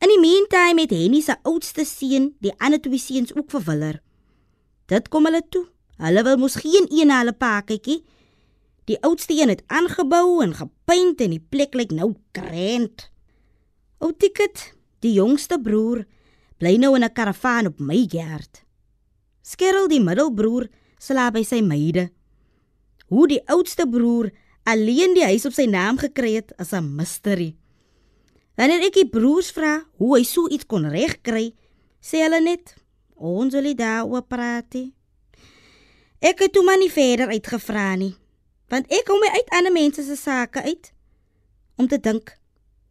In 0.00 0.14
die 0.14 0.20
meantime 0.22 0.86
het 0.86 0.96
Henny 0.96 1.20
se 1.20 1.36
oudste 1.44 1.84
seun, 1.84 2.32
die 2.40 2.56
ander 2.64 2.80
twee 2.80 3.00
seuns 3.00 3.36
ook 3.36 3.52
verwiller. 3.52 4.00
Dit 4.88 5.12
kom 5.12 5.28
hulle 5.28 5.44
toe. 5.52 5.66
Hulle 6.00 6.24
wil 6.24 6.40
mos 6.40 6.56
geen 6.60 6.88
een 6.88 7.12
na 7.12 7.20
hulle 7.20 7.36
pa 7.36 7.58
kykie. 7.68 8.00
Die 8.88 8.96
oudste 9.04 9.36
een 9.36 9.52
het 9.52 9.64
aangebou 9.68 10.40
en 10.44 10.56
gepaint 10.56 11.20
en 11.20 11.36
die 11.36 11.44
plek 11.52 11.76
lyk 11.76 11.92
nou 11.92 12.14
grand. 12.32 13.12
Ou 14.04 14.12
Ticket, 14.12 14.74
die 15.00 15.14
jongste 15.16 15.56
broer, 15.56 16.02
bly 16.60 16.74
nou 16.76 16.92
in 16.96 17.04
'n 17.04 17.12
karavaan 17.12 17.66
op 17.66 17.78
my 17.80 18.04
gerd. 18.08 18.60
Skerel 19.42 19.88
die 19.88 20.00
middelbroer 20.00 20.68
slaap 20.98 21.32
by 21.32 21.42
sy 21.42 21.60
meide. 21.62 22.10
Hoe 23.08 23.26
die 23.28 23.40
oudste 23.48 23.88
broer 23.88 24.30
alleen 24.64 25.14
die 25.14 25.24
huis 25.24 25.46
op 25.46 25.52
sy 25.52 25.64
naam 25.64 25.96
gekry 25.96 26.34
het 26.34 26.52
as 26.58 26.72
'n 26.72 26.96
misterie. 26.96 27.56
Wanneer 28.56 28.84
ek 28.84 28.94
die 28.94 29.08
broers 29.08 29.50
vra 29.50 29.84
hoe 29.96 30.18
hy 30.18 30.24
so 30.24 30.48
iets 30.48 30.66
kon 30.66 30.84
regkry, 30.84 31.54
sê 32.00 32.20
hulle 32.24 32.40
net 32.40 32.76
ons 33.16 33.54
wil 33.54 33.62
nie 33.62 33.74
daaroor 33.74 34.22
praat 34.22 34.74
nie. 34.74 34.92
Ek 36.20 36.38
het 36.38 36.52
toe 36.52 36.64
maar 36.64 36.78
nie 36.78 36.90
verder 36.90 37.28
uitgevra 37.28 37.96
nie, 37.96 38.14
want 38.68 38.86
ek 38.92 39.04
kom 39.06 39.22
uit 39.22 39.48
ander 39.50 39.72
mense 39.72 40.02
se 40.02 40.16
sake 40.16 40.62
uit 40.62 40.92
om 41.76 41.88
te 41.88 41.98
dink 41.98 42.38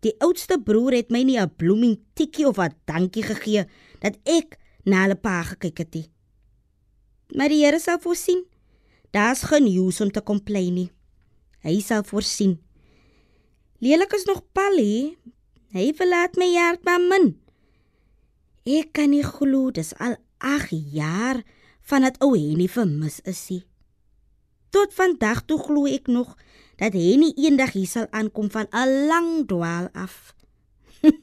die 0.04 0.16
oudste 0.20 0.60
broer 0.60 1.00
het 1.00 1.12
my 1.12 1.24
nie 1.24 1.40
'n 1.40 1.56
bloeming 1.56 1.98
tikkie 2.14 2.48
of 2.48 2.60
'n 2.60 2.76
dankie 2.86 3.24
gegee 3.24 3.66
dat 4.02 4.18
ek 4.26 4.60
na 4.86 5.04
hulle 5.04 5.16
pa 5.16 5.44
gekyk 5.44 5.78
het 5.78 5.94
nie. 5.94 6.08
Maar 7.36 7.50
die 7.50 7.64
Here 7.66 7.80
sal 7.80 8.00
voorsien. 8.00 8.46
Daar's 9.12 9.44
geen 9.44 9.64
nuus 9.64 10.02
om 10.02 10.12
te 10.12 10.22
komplain 10.22 10.74
nie. 10.74 10.92
Hy 11.62 11.80
sal 11.80 12.04
voorsien. 12.04 12.60
Lelik 13.80 14.14
is 14.14 14.26
nog 14.26 14.42
Pally. 14.52 15.18
Hy 15.74 15.94
verlaat 15.94 16.36
my 16.36 16.50
hart 16.56 16.84
maar 16.84 17.02
min. 17.02 17.34
Ek 18.64 18.94
kan 18.94 19.10
nie 19.10 19.24
glo 19.24 19.72
dis 19.72 19.94
al 20.00 20.16
8 20.38 20.72
jaar 20.94 21.44
vandat 21.82 22.20
ou 22.24 22.34
Henny 22.36 22.68
vermis 22.68 23.20
is 23.28 23.42
nie. 23.50 23.64
Tot 24.72 24.94
vandag 24.96 25.44
toe 25.46 25.60
glo 25.60 25.86
ek 25.86 26.08
nog 26.08 26.38
dat 26.78 26.94
Henny 26.98 27.34
eendag 27.38 27.74
hier 27.76 27.88
sal 27.88 28.08
aankom 28.12 28.50
van 28.52 28.68
'n 28.72 29.08
lang 29.08 29.48
dwaal 29.48 29.90
af. 29.94 30.34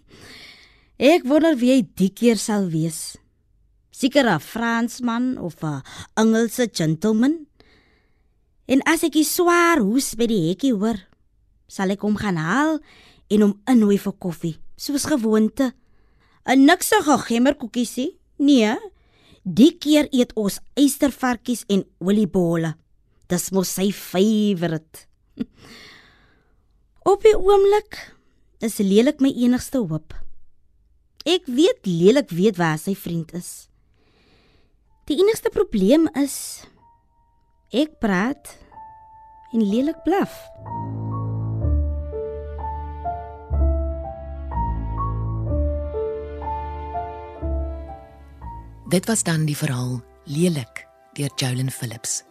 ek 1.13 1.25
wonder 1.25 1.57
wie 1.57 1.73
hy 1.73 1.83
die 1.95 2.13
keer 2.13 2.37
sal 2.37 2.69
wees. 2.71 3.17
Seker 3.91 4.27
'n 4.29 4.41
Fransman 4.41 5.39
of 5.39 5.63
'n 5.63 5.83
Engelse 6.15 6.69
gentleman. 6.73 7.47
En 8.67 8.83
as 8.87 9.03
ek 9.03 9.13
die 9.13 9.27
swaar 9.27 9.83
hoes 9.83 10.15
by 10.15 10.27
die 10.31 10.49
hekkie 10.49 10.75
hoor, 10.75 10.99
sal 11.67 11.91
ek 11.91 12.03
hom 12.07 12.17
gaan 12.17 12.39
haal 12.39 12.79
en 13.31 13.43
hom 13.43 13.55
innooi 13.67 13.99
vir 13.99 14.15
koffie, 14.19 14.57
soos 14.77 15.05
gewoonte. 15.05 15.73
'n 16.47 16.65
Niksige 16.65 17.19
gemmerkoekiesie? 17.19 18.19
Nee. 18.39 18.77
Die 19.45 19.73
keer 19.79 20.09
eet 20.13 20.33
ons 20.37 20.61
eystervarkies 20.77 21.65
en 21.69 21.85
oliebolle. 21.99 22.75
Dis 23.29 23.51
mos 23.51 23.69
sy 23.75 23.91
favourite. 23.93 25.10
Op 27.13 27.23
die 27.25 27.37
oomblik 27.39 27.99
is 28.61 28.79
lelik 28.79 29.21
my 29.25 29.33
enigste 29.33 29.79
hoop. 29.79 30.15
Ek 31.25 31.49
weet 31.49 31.87
lelik 31.89 32.31
weet 32.33 32.57
waar 32.61 32.79
sy 32.81 32.95
vriend 32.97 33.33
is. 33.37 33.69
Die 35.09 35.19
enigste 35.21 35.51
probleem 35.53 36.07
is 36.21 36.65
ek 37.75 37.99
praat 38.03 38.53
en 39.53 39.65
lelik 39.65 39.99
blaf. 40.05 40.37
Dit 48.91 49.07
was 49.07 49.23
dan 49.23 49.45
die 49.47 49.57
verhaal 49.57 50.01
Lelik 50.27 50.87
deur 51.15 51.31
Jolyn 51.39 51.71
Phillips. 51.71 52.25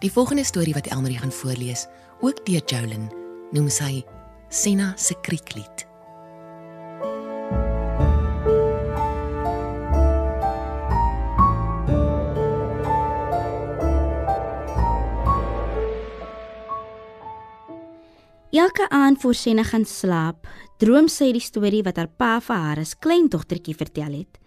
Die 0.00 0.12
volgende 0.12 0.44
storie 0.44 0.72
wat 0.72 0.86
Elmarie 0.88 1.18
gaan 1.18 1.32
voorlees, 1.32 1.86
ook 2.22 2.44
deur 2.46 2.62
Jolyn, 2.66 3.08
noem 3.50 3.66
sy 3.70 4.04
Senna 4.52 4.92
se 4.96 5.16
krieklied. 5.26 5.86
Elke 18.52 18.86
aand 18.88 19.20
voor 19.20 19.34
Senna 19.34 19.64
gaan 19.66 19.84
slaap, 19.88 20.46
droom 20.78 21.08
sy 21.10 21.32
die 21.34 21.42
storie 21.42 21.82
wat 21.82 21.98
haar 21.98 22.06
pa 22.06 22.36
vir 22.44 22.62
haar 22.68 22.82
as 22.84 22.94
kleindogtertjie 22.94 23.74
vertel 23.74 24.20
het. 24.20 24.38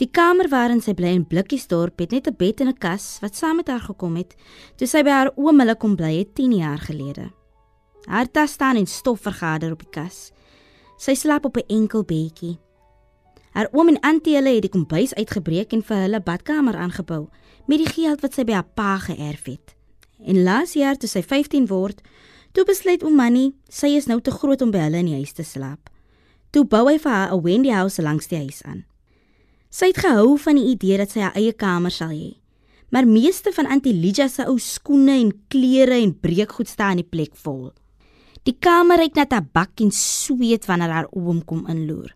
Die 0.00 0.08
kamer 0.08 0.48
waarin 0.48 0.80
sy 0.80 0.94
bly 0.96 1.10
in 1.12 1.26
Blikkiesdorp 1.28 2.00
het 2.00 2.12
net 2.12 2.26
'n 2.26 2.36
bed 2.36 2.60
en 2.60 2.68
'n 2.68 2.78
kas 2.78 3.18
wat 3.20 3.36
saam 3.36 3.56
met 3.56 3.68
haar 3.68 3.84
gekom 3.84 4.16
het 4.16 4.34
toe 4.76 4.86
sy 4.86 5.02
by 5.02 5.10
haar 5.10 5.32
oom 5.36 5.60
hulle 5.60 5.76
kom 5.76 5.96
bly 5.96 6.18
het 6.18 6.34
10 6.34 6.52
jaar 6.52 6.78
gelede. 6.78 7.30
Haar 8.06 8.30
tas 8.30 8.52
staan 8.52 8.76
in 8.76 8.86
stof 8.86 9.20
vergader 9.20 9.72
op 9.72 9.78
die 9.78 9.90
kas. 9.90 10.32
Sy 10.96 11.14
slaap 11.14 11.44
op 11.44 11.56
'n 11.56 11.68
enkel 11.68 12.04
bedjie. 12.04 12.58
Haar 13.52 13.68
oom 13.72 13.88
en 13.88 14.00
antie 14.00 14.34
hulle 14.34 14.54
het 14.54 14.62
die 14.62 14.70
kombuis 14.70 15.14
uitgebreek 15.14 15.72
en 15.72 15.82
vir 15.82 15.96
hulle 15.96 16.20
badkamer 16.20 16.76
aangebou 16.76 17.28
met 17.66 17.78
die 17.78 17.92
geld 17.92 18.20
wat 18.20 18.34
sy 18.34 18.44
by 18.44 18.52
haar 18.52 18.70
pa 18.74 18.98
geërf 18.98 19.44
het. 19.44 19.76
En 20.24 20.42
laas 20.42 20.72
jaar 20.72 20.96
toe 20.96 21.08
sy 21.08 21.22
15 21.22 21.66
word, 21.66 22.00
Toe 22.50 22.64
besluit 22.66 23.04
oom 23.06 23.14
Manny, 23.14 23.52
sy 23.70 23.92
is 23.94 24.08
nou 24.10 24.18
te 24.20 24.32
groot 24.34 24.62
om 24.64 24.72
by 24.74 24.78
hulle 24.78 24.98
in 25.04 25.06
die 25.06 25.18
huis 25.20 25.32
te 25.32 25.44
slaap. 25.46 25.86
Toe 26.50 26.64
bou 26.66 26.88
hy 26.88 26.98
vir 26.98 27.12
haar 27.12 27.32
'n 27.32 27.42
Wendy 27.42 27.70
house 27.70 28.02
langs 28.02 28.26
die 28.26 28.38
huis 28.38 28.62
aan. 28.62 28.89
Sy 29.70 29.92
het 29.92 30.00
gehou 30.02 30.34
van 30.42 30.58
die 30.58 30.72
idee 30.72 30.96
dat 30.98 31.12
sy 31.12 31.22
haar 31.22 31.36
eie 31.38 31.52
kamer 31.54 31.94
sal 31.94 32.10
hê. 32.10 32.34
Maar 32.90 33.06
meeste 33.06 33.52
van 33.54 33.68
Auntie 33.70 33.94
Lydia 33.94 34.26
se 34.28 34.42
ou 34.50 34.58
skoene 34.58 35.14
en 35.14 35.30
klere 35.48 35.94
en 36.02 36.10
breekgoed 36.10 36.68
staan 36.68 36.98
in 36.98 37.04
die 37.04 37.10
plek 37.10 37.36
vol. 37.38 37.70
Die 38.42 38.56
kamer 38.58 38.98
reuk 38.98 39.14
na 39.14 39.28
tabak 39.30 39.78
en 39.84 39.92
sweet 39.94 40.66
wanneer 40.66 40.90
haar 40.90 41.10
oom 41.14 41.44
kom 41.46 41.68
inloer. 41.70 42.10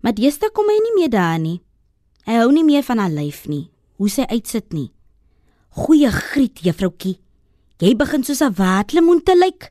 Maar 0.00 0.16
deesdae 0.16 0.48
kom 0.56 0.70
hy 0.72 0.78
nie 0.80 0.94
meer 0.96 1.12
daar 1.12 1.36
nie. 1.42 1.58
Hy 2.24 2.38
hou 2.40 2.48
nie 2.54 2.64
meer 2.64 2.86
van 2.86 3.02
haar 3.02 3.12
lyf 3.12 3.44
nie, 3.50 3.66
hoe 4.00 4.08
sy 4.08 4.24
uitsit 4.30 4.72
nie. 4.72 4.88
Goeie 5.76 6.08
griet, 6.14 6.64
juffroutjie. 6.64 7.18
Jy 7.80 7.92
begin 7.96 8.24
soos 8.24 8.40
'n 8.40 8.56
waatlemoen 8.56 9.20
te 9.22 9.36
lyk. 9.36 9.70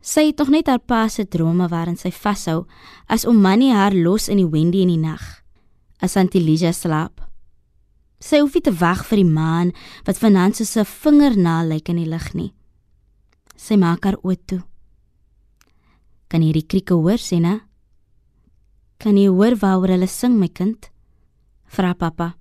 Sy 0.00 0.26
het 0.26 0.38
nog 0.38 0.48
net 0.48 0.66
haar 0.66 0.80
pa 0.80 1.08
se 1.08 1.24
drome 1.24 1.68
waarin 1.68 1.96
sy 1.96 2.10
vashou 2.10 2.66
as 3.08 3.24
om 3.24 3.40
Manny 3.40 3.70
haar 3.70 3.94
los 3.94 4.28
in 4.28 4.36
die 4.38 4.48
Wendy 4.50 4.80
in 4.82 4.88
die 4.88 4.96
nag. 4.98 5.41
As 6.02 6.16
Antilija 6.18 6.72
slaap. 6.74 7.20
Sy 8.22 8.40
hoef 8.42 8.56
nie 8.56 8.64
te 8.66 8.72
wag 8.74 9.04
vir 9.06 9.22
die 9.22 9.28
maan 9.28 9.70
wat 10.06 10.18
vanaand 10.18 10.58
soos 10.58 10.76
'n 10.76 10.84
vinger 10.84 11.36
na 11.36 11.62
lyk 11.62 11.88
in 11.88 11.96
die 11.96 12.10
lug 12.10 12.34
nie. 12.34 12.52
Sy 13.56 13.76
maak 13.76 14.04
haar 14.04 14.18
oë 14.22 14.36
toe. 14.46 14.62
Kan 16.28 16.42
jy 16.42 16.52
die 16.52 16.66
krieke 16.66 16.94
hoor, 16.94 17.18
Sena? 17.18 17.60
Kan 18.98 19.16
jy 19.16 19.28
hoor 19.28 19.54
waaroor 19.54 19.88
hulle 19.94 20.08
sing, 20.08 20.38
my 20.38 20.48
kind? 20.48 20.90
Vra 21.66 21.94
pappa. 21.94 22.34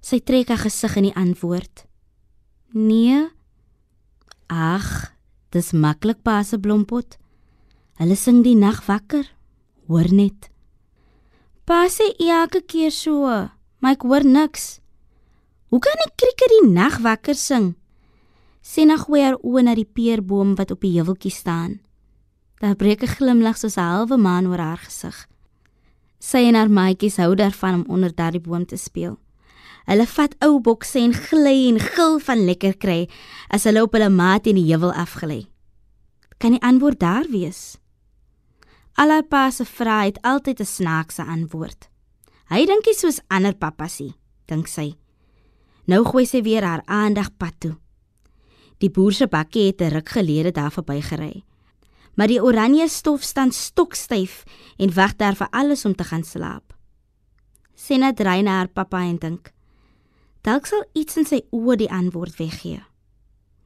Sy 0.00 0.20
trek 0.20 0.48
haar 0.48 0.58
gesig 0.58 0.96
in 0.96 1.04
die 1.04 1.14
antwoord. 1.14 1.86
Nee, 2.72 3.28
Ag, 4.48 5.12
dis 5.50 5.72
maklik 5.72 6.22
pa 6.22 6.42
se 6.42 6.58
blompot. 6.58 7.18
Hulle 7.98 8.16
sing 8.16 8.44
die 8.44 8.54
nag 8.54 8.84
wakker. 8.86 9.26
Hoor 9.88 10.12
net. 10.12 10.50
Pa 11.66 11.88
sê 11.90 12.12
elke 12.22 12.60
keer 12.62 12.92
so, 12.94 13.26
maar 13.82 13.96
ek 13.96 14.04
hoor 14.06 14.22
niks. 14.22 14.78
Hoe 15.74 15.80
kan 15.82 15.98
ek 16.04 16.12
krieke 16.14 16.46
die 16.52 16.68
nag 16.70 17.00
wakker 17.02 17.34
sing? 17.34 17.72
Sien 18.62 18.86
nog 18.92 19.08
weer 19.10 19.34
oor 19.42 19.64
na 19.66 19.74
die 19.74 19.88
peerboom 19.98 20.52
wat 20.60 20.70
op 20.70 20.84
die 20.86 20.92
heuweltjie 20.94 21.32
staan. 21.34 21.80
Daar 22.62 22.78
breek 22.78 23.02
'n 23.02 23.14
glimlag 23.18 23.58
soos 23.58 23.74
'n 23.76 23.82
halwe 23.82 24.16
maan 24.16 24.46
oor 24.46 24.62
haar 24.62 24.78
gesig. 24.78 25.26
Sy 26.20 26.46
en 26.46 26.54
haar 26.54 26.70
maatjies 26.70 27.16
hou 27.16 27.34
daarvan 27.34 27.74
om 27.74 27.84
onder 27.88 28.14
daardie 28.14 28.40
boom 28.40 28.64
te 28.66 28.76
speel. 28.76 29.18
Hulle 29.86 30.06
vat 30.06 30.34
ou 30.38 30.60
bokse 30.60 30.98
en 30.98 31.12
gly 31.12 31.68
en 31.68 31.80
gil 31.80 32.18
van 32.18 32.46
lekker 32.46 32.76
kry 32.78 33.08
as 33.50 33.64
hulle 33.64 33.82
op 33.82 33.92
hulle 33.92 34.08
maat 34.08 34.46
in 34.46 34.54
die 34.54 34.70
heuwel 34.70 34.92
afgelê. 34.92 35.46
Kan 36.38 36.50
die 36.50 36.62
antwoord 36.62 37.00
daar 37.00 37.26
wees? 37.30 37.78
Alle 38.96 39.22
pa 39.28 39.50
se 39.50 39.64
vrae 39.64 40.06
het 40.08 40.22
altyd 40.22 40.60
'n 40.60 40.64
snaakse 40.64 41.22
antwoord. 41.24 41.88
Hy 42.48 42.64
dink 42.66 42.86
hy 42.86 42.92
soos 42.92 43.20
ander 43.28 43.54
pappasie, 43.54 44.14
dink 44.46 44.66
sy. 44.66 44.96
Nou 45.84 46.04
gooi 46.04 46.26
sy 46.26 46.42
weer 46.42 46.64
haar 46.64 46.82
aandag 46.86 47.36
pad 47.36 47.54
toe. 47.58 47.76
Die 48.78 48.90
boer 48.90 49.12
se 49.12 49.26
bakkie 49.26 49.66
het 49.66 49.80
'n 49.80 49.92
ruk 49.92 50.08
gelede 50.08 50.52
daar 50.52 50.72
verbygery. 50.72 51.44
Maar 52.14 52.26
die 52.26 52.42
oranje 52.42 52.88
stof 52.88 53.22
staan 53.22 53.52
stokstyf 53.52 54.44
en 54.76 54.94
wag 54.94 55.16
daar 55.16 55.36
vir 55.36 55.48
alles 55.50 55.84
om 55.84 55.94
te 55.94 56.04
gaan 56.04 56.24
slaap. 56.24 56.74
Sena 57.74 58.12
dry 58.12 58.40
na 58.40 58.50
haar 58.50 58.68
pappa 58.68 59.00
en 59.00 59.16
dink: 59.16 59.52
Dalk 60.40 60.66
sal 60.66 60.84
iets 60.92 61.16
in 61.16 61.24
sy 61.24 61.42
oë 61.50 61.76
die 61.76 61.90
antwoord 61.90 62.36
weggee. 62.36 62.82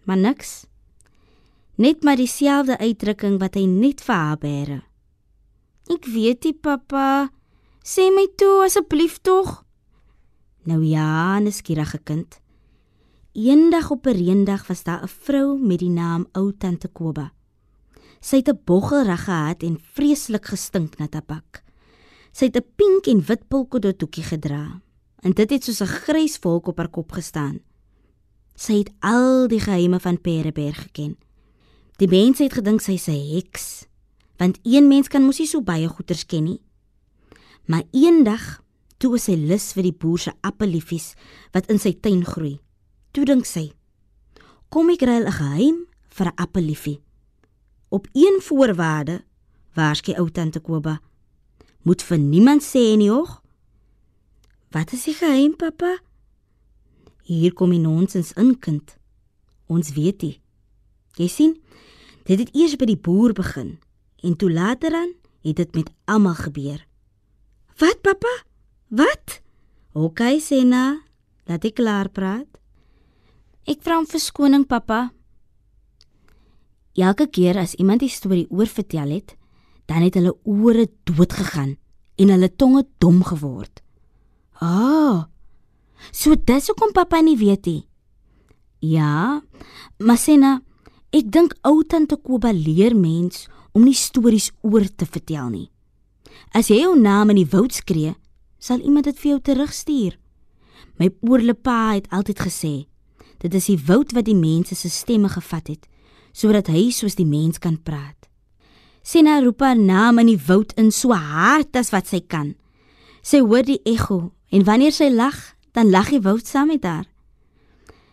Maar 0.04 0.16
niks. 0.16 0.66
Net 1.76 2.02
maar 2.02 2.16
dieselfde 2.16 2.78
uitdrukking 2.78 3.38
wat 3.38 3.54
hy 3.54 3.66
net 3.66 4.00
vir 4.00 4.14
haar 4.14 4.38
bære. 4.38 4.89
Ek 5.90 6.06
weet 6.06 6.46
nie, 6.46 6.54
pappa. 6.54 7.32
Sê 7.82 8.12
my 8.14 8.28
toe 8.38 8.62
asseblief 8.62 9.18
tog. 9.26 9.64
Nou 10.68 10.84
ja, 10.86 11.40
neskierige 11.42 11.98
kind. 12.06 12.38
Eendag 13.34 13.90
op 13.90 14.06
'n 14.06 14.14
reendag 14.14 14.66
was 14.66 14.82
daar 14.84 15.02
'n 15.02 15.08
vrou 15.08 15.58
met 15.58 15.78
die 15.78 15.90
naam 15.90 16.26
Ou 16.32 16.52
Tante 16.58 16.88
Koba. 16.88 17.32
Sy 18.20 18.36
het 18.36 18.48
'n 18.48 18.60
boggelrug 18.64 19.24
gehad 19.24 19.62
en 19.62 19.80
vreeslik 19.80 20.46
gestink 20.46 20.98
na 20.98 21.06
tabak. 21.08 21.62
Sy 22.32 22.44
het 22.44 22.56
'n 22.56 22.70
pink 22.76 23.06
en 23.06 23.26
wit 23.26 23.48
polkodotjie 23.48 24.22
gedra 24.22 24.82
en 25.22 25.32
dit 25.32 25.50
het 25.50 25.64
soos 25.64 25.80
'n 25.80 25.86
grys 25.86 26.38
wolk 26.38 26.66
op 26.68 26.76
haar 26.78 26.90
kop 26.90 27.12
gestaan. 27.12 27.60
Sy 28.54 28.72
het 28.78 28.90
al 29.00 29.48
die 29.48 29.60
geheime 29.60 30.00
van 30.00 30.20
Pereberg 30.20 30.82
geken. 30.82 31.16
Die 31.96 32.08
mense 32.08 32.42
het 32.42 32.52
gedink 32.52 32.80
sy 32.80 32.92
is 32.92 33.08
'n 33.08 33.34
heks, 33.34 33.86
want 34.40 34.58
een 34.62 34.88
mens 34.88 35.08
kan 35.12 35.22
mos 35.22 35.38
nie 35.38 35.48
so 35.48 35.60
baie 35.60 35.88
goeters 35.88 36.24
ken 36.24 36.46
nie. 36.48 36.60
Maar 37.68 37.84
eendag, 37.92 38.62
toe 38.96 39.18
sy 39.20 39.36
lus 39.36 39.70
vir 39.76 39.90
die 39.90 39.96
boer 39.96 40.22
se 40.24 40.32
appelliefies 40.48 41.12
wat 41.52 41.68
in 41.72 41.80
sy 41.80 41.92
tuin 41.92 42.22
groei, 42.24 42.56
toe 43.12 43.26
dink 43.28 43.44
sy: 43.44 43.72
"Kom 44.72 44.88
ek 44.90 45.04
ruil 45.04 45.26
'n 45.28 45.38
geheim 45.40 45.78
vir 46.08 46.26
'n 46.26 46.36
appelliefie." 46.36 47.00
Op 47.90 48.06
een 48.12 48.40
voorwaarde, 48.40 49.24
waarskei 49.74 50.16
ou 50.16 50.30
tante 50.30 50.60
Koba, 50.60 51.00
moet 51.82 52.02
vir 52.02 52.18
niemand 52.18 52.62
sê 52.62 52.96
nie, 52.96 53.10
hoor. 53.10 53.42
Wat 54.70 54.92
is 54.92 55.04
die 55.04 55.14
geheim, 55.14 55.56
pappa? 55.56 55.98
Hier 57.22 57.52
kom 57.52 57.70
die 57.70 57.78
nonsens 57.78 58.32
in, 58.32 58.58
kind. 58.58 58.96
Ons 59.66 59.92
weet 59.92 60.18
dit. 60.18 60.40
Jy 61.16 61.28
sien, 61.28 61.60
dit 62.24 62.38
het 62.38 62.54
eers 62.54 62.76
by 62.76 62.84
die 62.84 62.96
boer 62.96 63.32
begin 63.32 63.78
en 64.22 64.36
toe 64.36 64.50
later 64.52 64.94
aan 64.94 65.12
het 65.42 65.56
dit 65.56 65.74
met 65.74 65.90
almal 66.04 66.34
gebeur. 66.34 66.86
Wat, 67.80 68.00
pappa? 68.02 68.32
Wat? 68.88 69.40
OK, 69.92 70.20
Sena. 70.40 71.00
Laat 71.48 71.64
ek 71.64 71.78
klaar 71.80 72.10
praat. 72.12 72.60
Ek 73.64 73.80
vra 73.84 73.98
om 74.02 74.08
verskoning, 74.08 74.66
pappa. 74.68 75.10
Elke 77.00 77.26
keer 77.32 77.56
as 77.62 77.76
iemand 77.80 78.02
die 78.04 78.12
storie 78.12 78.46
oorvertel 78.50 79.14
het, 79.14 79.36
dan 79.88 80.04
het 80.04 80.18
hulle 80.18 80.34
ore 80.44 80.88
dood 81.08 81.32
gegaan 81.32 81.76
en 82.20 82.32
hulle 82.34 82.50
tonge 82.56 82.84
dom 83.02 83.22
geword. 83.24 83.80
Ah. 84.60 84.68
Oh, 84.70 85.18
so 86.12 86.36
dis 86.36 86.68
hoekom 86.68 86.92
pappa 86.92 87.20
nie 87.24 87.38
weet 87.40 87.66
nie. 87.66 87.82
Ja, 88.80 89.40
maar 89.98 90.18
Sena, 90.20 90.60
ek 91.12 91.28
dink 91.32 91.56
ou 91.68 91.82
tante 91.84 92.16
Koba 92.16 92.52
leer 92.56 92.94
mens 92.96 93.48
om 93.72 93.84
nie 93.84 93.94
stories 93.94 94.50
oor 94.66 94.86
te 94.96 95.06
vertel 95.06 95.50
nie. 95.50 95.68
As 96.54 96.70
jy 96.70 96.80
jou 96.82 96.96
naam 96.98 97.30
in 97.30 97.42
die 97.42 97.50
woud 97.50 97.74
skree, 97.74 98.14
sal 98.58 98.80
iemand 98.80 99.08
dit 99.08 99.18
vir 99.18 99.30
jou 99.34 99.40
terugstuur. 99.50 100.16
My 100.98 101.10
oorlepa 101.24 101.94
het 101.96 102.10
altyd 102.12 102.42
gesê, 102.44 102.74
dit 103.40 103.54
is 103.54 103.70
die 103.70 103.78
woud 103.86 104.12
wat 104.16 104.26
die 104.26 104.36
mense 104.36 104.76
se 104.76 104.90
stemme 104.90 105.30
gevat 105.32 105.72
het 105.72 105.86
sodat 106.30 106.68
hy 106.70 106.92
soos 106.94 107.16
die 107.18 107.26
mens 107.26 107.58
kan 107.58 107.74
praat. 107.82 108.28
Sena 109.02 109.40
roep 109.42 109.64
haar 109.64 109.78
naam 109.78 110.20
in 110.22 110.28
die 110.30 110.42
woud 110.46 110.70
in 110.78 110.92
so 110.94 111.10
hard 111.10 111.74
as 111.74 111.90
wat 111.90 112.06
sy 112.06 112.20
kan. 112.22 112.52
Sy 113.26 113.40
hoor 113.42 113.66
die 113.66 113.80
ekko 113.82 114.30
en 114.54 114.66
wanneer 114.68 114.94
sy 114.94 115.08
lag, 115.10 115.34
dan 115.74 115.90
lag 115.90 116.12
die 116.12 116.22
woud 116.22 116.46
saam 116.46 116.70
met 116.70 116.86
haar. 116.86 117.08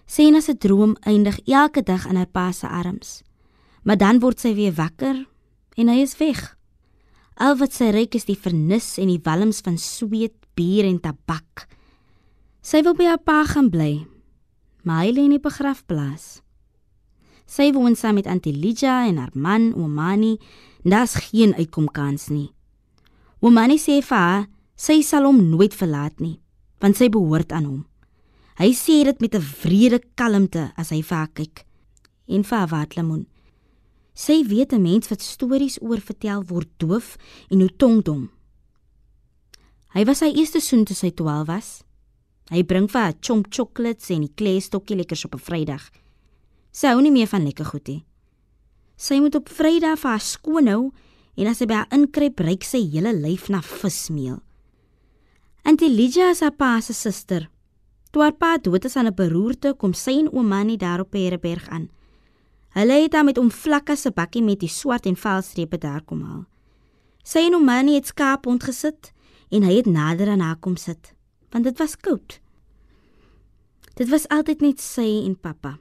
Sena 0.09 0.41
se 0.41 0.55
droom 0.57 0.95
eindig 1.05 1.37
elke 1.45 1.83
dag 1.85 2.07
in 2.09 2.17
haar 2.17 2.31
pa 2.31 2.49
se 2.51 2.65
arms. 2.65 3.21
Maar 3.83 4.01
dan 4.01 4.21
word 4.23 4.41
sy 4.41 4.55
weer 4.57 4.73
wakker 4.73 5.27
en 5.77 5.91
hy 5.91 6.01
is 6.01 6.17
weg. 6.19 6.41
Al 7.37 7.55
wat 7.59 7.75
sy 7.77 7.91
reik 7.93 8.17
is 8.17 8.25
die 8.25 8.37
vernis 8.37 8.95
en 8.97 9.11
die 9.11 9.21
walms 9.23 9.61
van 9.65 9.77
sweet, 9.77 10.33
bier 10.57 10.87
en 10.89 10.97
tabak. 10.99 11.67
Sy 12.65 12.81
wil 12.83 12.97
by 12.97 13.11
haar 13.11 13.21
pa 13.21 13.43
gaan 13.45 13.69
bly. 13.69 14.07
Maar 14.83 15.05
hy 15.05 15.13
lê 15.13 15.25
in 15.27 15.35
die 15.37 15.43
begrafplaas. 15.43 16.41
Sy 17.47 17.69
woon 17.75 17.95
saam 17.95 18.17
met 18.17 18.27
Auntie 18.27 18.55
Lydia 18.55 19.05
en 19.07 19.21
haar 19.21 19.31
man 19.37 19.69
Omani. 19.77 20.35
Daar's 20.83 21.15
geen 21.29 21.53
uitkomkans 21.55 22.27
nie. 22.33 22.49
Omani 23.39 23.77
sê 23.79 24.01
vir 24.01 24.17
haar 24.17 24.47
sy 24.77 24.99
sal 25.05 25.29
hom 25.29 25.39
nooit 25.51 25.73
verlaat 25.73 26.19
nie, 26.21 26.37
want 26.81 26.97
sy 26.97 27.07
behoort 27.13 27.53
aan 27.53 27.65
hom. 27.69 27.79
Hy 28.57 28.73
sê 28.73 29.03
dit 29.05 29.21
met 29.21 29.35
'n 29.35 29.41
vrede 29.41 29.99
kalmte 30.15 30.73
as 30.75 30.89
hy 30.89 31.01
vir 31.01 31.17
haar 31.17 31.33
kyk. 31.33 31.65
En 32.27 32.43
vir 32.43 32.57
haar 32.57 32.67
wat 32.67 32.95
lemoen. 32.95 33.27
Sy 34.17 34.41
weet 34.49 34.73
'n 34.73 34.81
mens 34.81 35.07
wat 35.07 35.21
stories 35.21 35.77
oor 35.81 36.01
vertel 36.01 36.41
word 36.43 36.69
doof 36.77 37.17
en 37.49 37.59
hoe 37.59 37.75
tongdom. 37.75 38.31
Hy 39.93 40.03
was 40.05 40.17
sy 40.17 40.31
eerste 40.33 40.59
soen 40.59 40.85
toe 40.85 40.95
sy 40.95 41.11
12 41.11 41.47
was. 41.47 41.83
Hy 42.49 42.63
bring 42.63 42.87
vir 42.89 43.01
haar 43.01 43.17
chomp 43.21 43.45
chocolates 43.53 44.09
en 44.09 44.21
die 44.25 44.33
kleestokkie 44.33 44.97
lekkers 44.97 45.25
op 45.25 45.35
'n 45.35 45.39
Vrydag. 45.39 45.91
Sy 46.71 46.87
hou 46.87 47.01
nie 47.01 47.11
meer 47.11 47.27
van 47.27 47.43
lekker 47.43 47.65
goed 47.65 47.87
nie. 47.87 48.05
Sy 48.97 49.19
moet 49.19 49.35
op 49.35 49.49
Vrydag 49.49 49.99
vir 49.99 50.09
haar 50.09 50.19
skoon 50.19 50.67
hou 50.67 50.91
en 51.35 51.47
as 51.47 51.57
sy 51.57 51.65
by 51.65 51.73
haar 51.73 51.91
inkruip, 51.91 52.39
ryk 52.39 52.63
sy 52.63 52.89
hele 52.89 53.13
lyf 53.13 53.49
na 53.49 53.61
vismeel. 53.61 54.41
Auntie 55.63 55.89
Lydia 55.89 56.29
is 56.29 56.39
haar 56.39 56.55
pa 56.55 56.81
se 56.81 56.93
suster. 56.93 57.49
Toe 58.11 58.21
haar 58.21 58.33
pa 58.33 58.57
dood 58.57 58.85
is 58.85 58.95
aan 58.95 59.07
'n 59.07 59.13
beroerte, 59.13 59.75
kom 59.77 59.93
sy 59.93 60.19
en 60.19 60.29
ouma 60.29 60.63
nie 60.63 60.77
daar 60.77 61.01
op 61.01 61.13
Hereberg 61.13 61.69
aan. 61.69 61.89
Hulle 62.77 62.99
het 63.01 63.15
haar 63.17 63.25
met 63.25 63.39
om 63.41 63.49
vlakke 63.49 63.95
se 63.97 64.11
bakkie 64.13 64.43
met 64.45 64.59
die 64.61 64.69
swart 64.69 65.07
en 65.09 65.15
velstrepe 65.17 65.79
daar 65.81 66.03
kom 66.05 66.21
haal. 66.21 66.43
Sy 67.25 67.47
en 67.47 67.57
ouma 67.57 67.79
het 67.81 68.05
skaap 68.05 68.45
ontgesit 68.45 69.09
en 69.49 69.65
hy 69.65 69.79
het 69.79 69.89
nader 69.89 70.29
aan 70.29 70.43
haar 70.45 70.59
kom 70.61 70.75
sit, 70.77 71.15
want 71.49 71.65
dit 71.65 71.77
was 71.81 71.97
koud. 71.97 72.37
Dit 73.97 74.11
was 74.13 74.27
altyd 74.29 74.61
net 74.61 74.79
sy 74.83 75.25
en 75.25 75.33
pappa. 75.33 75.79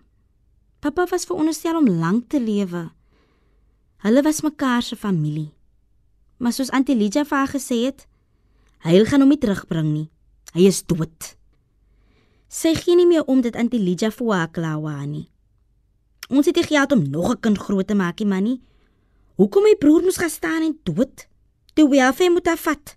Pappa 0.81 1.05
was 1.11 1.29
veronderstel 1.29 1.77
om 1.77 1.89
lank 2.01 2.31
te 2.33 2.41
lewe. 2.41 2.87
Hulle 4.01 4.23
was 4.23 4.41
mekaar 4.41 4.83
se 4.83 4.97
familie. 4.97 5.53
Maar 6.39 6.53
soos 6.53 6.73
Auntie 6.73 6.97
Lydia 6.97 7.25
vir 7.25 7.39
haar 7.39 7.53
gesê 7.53 7.83
het, 7.85 8.07
hy 8.89 9.05
gaan 9.05 9.21
hom 9.21 9.33
nie 9.35 9.41
terugbring 9.41 9.93
nie. 9.93 10.09
Hy 10.55 10.65
is 10.69 10.83
dood. 10.89 11.37
Sy 12.49 12.73
gee 12.79 12.97
nie 12.97 13.09
meer 13.09 13.29
om 13.29 13.43
dit 13.45 13.57
aan 13.57 13.69
die 13.69 13.83
Lydia 13.83 14.09
vir 14.11 14.33
haar 14.33 14.53
klawa 14.53 15.05
nie. 15.05 15.27
Ons 16.29 16.47
het 16.47 16.57
nie 16.57 16.67
geld 16.67 16.93
om 16.93 17.11
nog 17.11 17.31
'n 17.31 17.41
kind 17.41 17.59
groot 17.59 17.87
te 17.87 17.95
maak 17.95 18.19
nie, 18.19 18.29
manie. 18.29 18.61
Hoekom 19.37 19.63
my 19.63 19.75
broer 19.79 20.03
moes 20.03 20.17
gaan 20.17 20.31
staan 20.31 20.63
en 20.63 20.79
dood? 20.83 21.27
Af 22.01 22.19
hy 22.19 22.29
moet 22.31 22.49
afvat. 22.49 22.97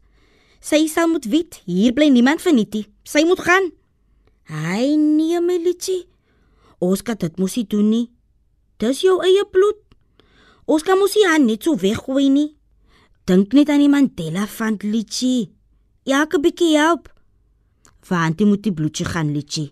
Sy 0.59 0.87
sal 0.87 1.07
moet 1.07 1.25
weet, 1.25 1.61
hier 1.65 1.93
bly 1.93 2.07
niemand 2.07 2.41
vir 2.41 2.53
nitie. 2.53 2.87
Sy 3.03 3.23
moet 3.23 3.39
gaan. 3.39 3.71
Hy 4.43 4.95
nee, 4.95 5.39
my 5.41 5.57
liefie. 5.57 6.07
Ons 6.79 7.01
kan 7.01 7.17
dit 7.19 7.37
mos 7.37 7.55
nie 7.55 7.67
doen 7.67 7.89
nie. 7.89 8.09
Dis 8.77 9.01
jou 9.01 9.19
eie 9.21 9.45
bloed. 9.51 9.79
Ons 10.65 10.83
kan 10.83 10.97
mos 10.97 11.15
nie 11.15 11.27
aan 11.27 11.45
net 11.45 11.63
so 11.63 11.75
weggooi 11.75 12.29
nie. 12.29 12.55
Dink 13.25 13.53
net 13.53 13.69
aan 13.69 13.79
die 13.83 13.89
Mandela 13.89 14.47
van 14.47 14.77
liefie. 14.81 15.51
Elke 16.05 16.39
bietjie 16.39 16.77
help 16.77 17.09
want 18.09 18.39
jy 18.39 18.47
moet 18.47 18.63
die 18.65 18.73
bloedjie 18.73 19.05
gaan 19.05 19.33
liedjie. 19.35 19.69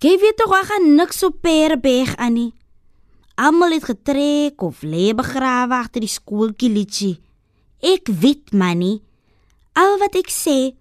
Jy 0.00 0.14
weet 0.22 0.38
tog 0.40 0.54
hy 0.54 0.62
gaan 0.64 0.86
niks 0.96 1.22
op 1.26 1.40
Perberg 1.44 2.14
aan 2.16 2.36
nie. 2.38 2.52
Almal 3.40 3.72
het 3.72 3.86
getrek 3.88 4.60
of 4.60 4.82
lê 4.84 5.14
begrawe 5.16 5.72
agter 5.78 6.04
die 6.04 6.12
skooltjie 6.12 6.68
liedjie. 6.68 7.14
Ek 7.80 8.10
weet 8.20 8.52
manie. 8.52 8.98
Al 9.80 9.96
wat 10.02 10.18
ek 10.20 10.28
sê 10.28 10.74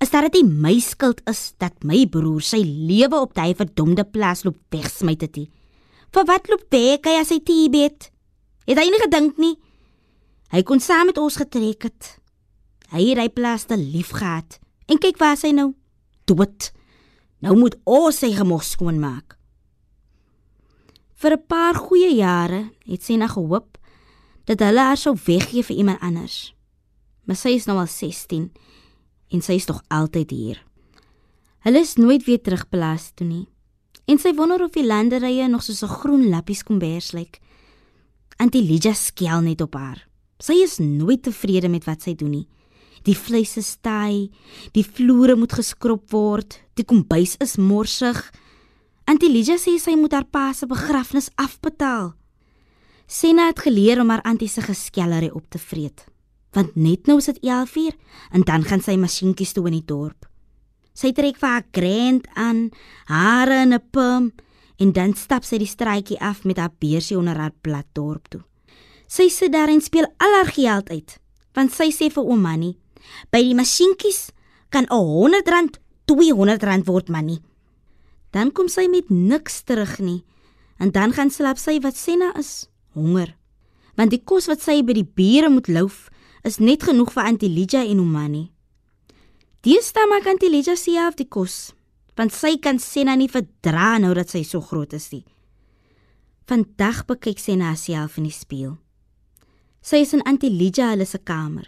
is 0.00 0.12
dat 0.14 0.30
dit 0.32 0.48
my 0.48 0.72
skuld 0.80 1.20
is 1.28 1.52
dat 1.60 1.84
my 1.84 2.06
broer 2.08 2.40
sy 2.40 2.62
lewe 2.64 3.20
op 3.20 3.36
daai 3.36 3.52
verdomde 3.58 4.06
plaas 4.08 4.46
loop 4.46 4.56
wegsmy 4.72 5.12
het. 5.20 5.36
Vir 6.08 6.24
wat 6.32 6.48
loop 6.48 6.64
weg 6.72 7.04
hy 7.04 7.18
as 7.20 7.34
hy 7.34 7.40
Tibet? 7.44 8.08
Het 8.64 8.80
hy 8.80 8.88
nie 8.88 9.04
gedink 9.04 9.36
nie? 9.36 9.54
Hy 10.56 10.64
kon 10.64 10.80
saam 10.80 11.12
met 11.12 11.20
ons 11.20 11.36
getrek 11.36 11.84
het. 11.90 12.16
Hy 12.96 13.10
het 13.10 13.20
hy 13.20 13.28
plaas 13.28 13.68
te 13.68 13.76
lief 13.76 14.16
gehad. 14.16 14.56
En 14.88 14.96
kyk 14.96 15.20
waar 15.20 15.36
hy 15.36 15.52
nou 15.52 15.74
dood. 16.24 16.72
Nou 17.44 17.58
moet 17.60 17.76
ons 17.84 18.24
sy 18.24 18.32
gemors 18.32 18.72
skoonmaak. 18.72 19.35
Vir 21.16 21.32
'n 21.32 21.46
paar 21.48 21.74
goeie 21.74 22.14
jare 22.14 22.72
het 22.84 23.02
sy 23.02 23.16
na 23.16 23.26
gehoop 23.26 23.78
dat 24.44 24.60
hulle 24.60 24.80
haar 24.80 24.96
sou 24.96 25.16
weggee 25.16 25.62
vir 25.62 25.76
iemand 25.76 26.00
anders. 26.00 26.54
Maar 27.24 27.36
sy 27.36 27.48
is 27.56 27.64
nou 27.64 27.78
al 27.78 27.86
16 27.86 28.52
en 29.32 29.42
sy 29.42 29.52
is 29.52 29.64
tog 29.64 29.82
altyd 29.88 30.30
hier. 30.30 30.64
Hulle 31.64 31.80
is 31.80 31.96
nooit 31.96 32.24
weer 32.24 32.42
terugplaas 32.42 33.10
toe 33.14 33.26
nie. 33.26 33.48
En 34.06 34.18
sy 34.18 34.34
wonder 34.34 34.62
of 34.62 34.70
die 34.70 34.86
landerye 34.86 35.48
nog 35.48 35.62
soos 35.62 35.82
'n 35.82 35.88
groen 35.88 36.28
lappies 36.28 36.62
kombers 36.62 37.12
lyk. 37.12 37.40
Auntie 38.36 38.62
Lydia 38.62 38.92
skel 38.92 39.40
net 39.40 39.60
op 39.60 39.74
haar. 39.74 40.06
Sy 40.38 40.52
is 40.52 40.78
nooit 40.78 41.22
tevrede 41.22 41.68
met 41.68 41.84
wat 41.84 42.02
sy 42.02 42.14
doen 42.14 42.30
nie. 42.30 42.48
Die 43.02 43.16
vleis 43.16 43.56
is 43.56 43.76
taai, 43.80 44.30
die 44.72 44.84
vloere 44.84 45.36
moet 45.36 45.52
geskrob 45.52 46.10
word, 46.10 46.60
die 46.74 46.84
kombuis 46.84 47.36
is 47.40 47.56
morsig. 47.56 48.32
Auntie 49.06 49.30
Lydia 49.30 49.54
sê 49.54 49.76
sy 49.78 49.94
moet 49.94 50.16
haar 50.16 50.26
pa 50.26 50.48
se 50.50 50.66
begrafnis 50.66 51.28
afbetaal. 51.38 52.08
Sena 53.06 53.44
het 53.46 53.60
geleer 53.62 54.00
om 54.02 54.10
haar 54.10 54.24
auntie 54.26 54.48
se 54.50 54.64
geskellery 54.66 55.28
op 55.30 55.44
te 55.50 55.60
vreet. 55.62 56.02
Want 56.56 56.74
net 56.74 57.06
nou 57.06 57.18
is 57.22 57.28
dit 57.30 57.38
11:00 57.42 57.94
en 58.32 58.42
dan 58.42 58.64
gaan 58.64 58.82
sy 58.82 58.96
masjienkies 58.96 59.52
toe 59.52 59.66
in 59.66 59.78
die 59.78 59.86
dorp. 59.86 60.26
Sy 60.92 61.12
trek 61.12 61.38
vir 61.38 61.48
haar 61.48 61.66
grand 61.70 62.26
aan, 62.34 62.70
hare 63.04 63.62
in 63.62 63.74
'n 63.74 63.84
pum 63.90 64.32
en 64.78 64.92
dan 64.92 65.14
stap 65.14 65.44
sy 65.44 65.58
die 65.58 65.70
straatjie 65.70 66.18
af 66.20 66.44
met 66.44 66.58
haar 66.58 66.72
beursie 66.78 67.18
onder 67.18 67.38
haar 67.38 67.54
plat 67.60 67.86
dorp 67.92 68.28
toe. 68.28 68.42
Sy 69.06 69.28
sit 69.28 69.52
daar 69.52 69.68
en 69.68 69.80
speel 69.80 70.06
al 70.18 70.32
haar 70.34 70.52
geld 70.52 70.90
uit, 70.90 71.18
want 71.54 71.72
sy 71.72 71.90
sê 71.90 72.10
vir 72.10 72.24
oom 72.24 72.40
Manny, 72.40 72.76
By 73.30 73.42
die 73.42 73.54
masjienkies 73.54 74.30
kan 74.70 74.86
'n 74.90 74.90
R100 74.90 75.78
R200 76.06 76.86
word 76.86 77.08
manie. 77.08 77.40
Dan 78.34 78.52
kom 78.52 78.68
sy 78.68 78.86
met 78.90 79.10
niks 79.10 79.62
terug 79.62 79.98
nie. 79.98 80.24
En 80.78 80.90
dan 80.92 81.12
gaan 81.12 81.30
slaap 81.30 81.58
sy 81.58 81.78
wat 81.84 81.96
Senna 81.96 82.32
is, 82.36 82.66
honger. 82.92 83.34
Want 83.96 84.12
die 84.12 84.22
kos 84.24 84.48
wat 84.50 84.64
sy 84.64 84.82
by 84.84 84.96
die 84.98 85.06
bure 85.06 85.48
moet 85.52 85.68
louf, 85.72 86.06
is 86.44 86.60
net 86.60 86.84
genoeg 86.86 87.14
vir 87.14 87.24
Auntie 87.24 87.50
Lydia 87.50 87.82
en 87.86 88.02
Omani. 88.02 88.44
Die 89.66 89.78
stam 89.82 90.12
maak 90.12 90.28
Auntie 90.28 90.50
Lydia 90.52 90.76
self 90.78 91.16
die 91.18 91.26
kos, 91.26 91.72
want 92.16 92.34
sy 92.36 92.56
kan 92.62 92.78
Senna 92.78 93.16
nie 93.16 93.30
verdra 93.32 93.96
nou 93.98 94.12
dat 94.14 94.30
sy 94.30 94.44
so 94.46 94.60
groot 94.60 94.92
is 94.94 95.08
nie. 95.14 95.24
Vandag 96.46 97.06
bekyk 97.08 97.40
Senna 97.42 97.72
haarself 97.72 98.20
in 98.20 98.28
die 98.28 98.34
spieël. 98.34 98.76
Sy 99.82 100.04
is 100.04 100.12
in 100.14 100.22
Auntie 100.26 100.52
Lydia 100.52 100.92
hulle 100.92 101.06
se 101.06 101.18
kamer. 101.18 101.66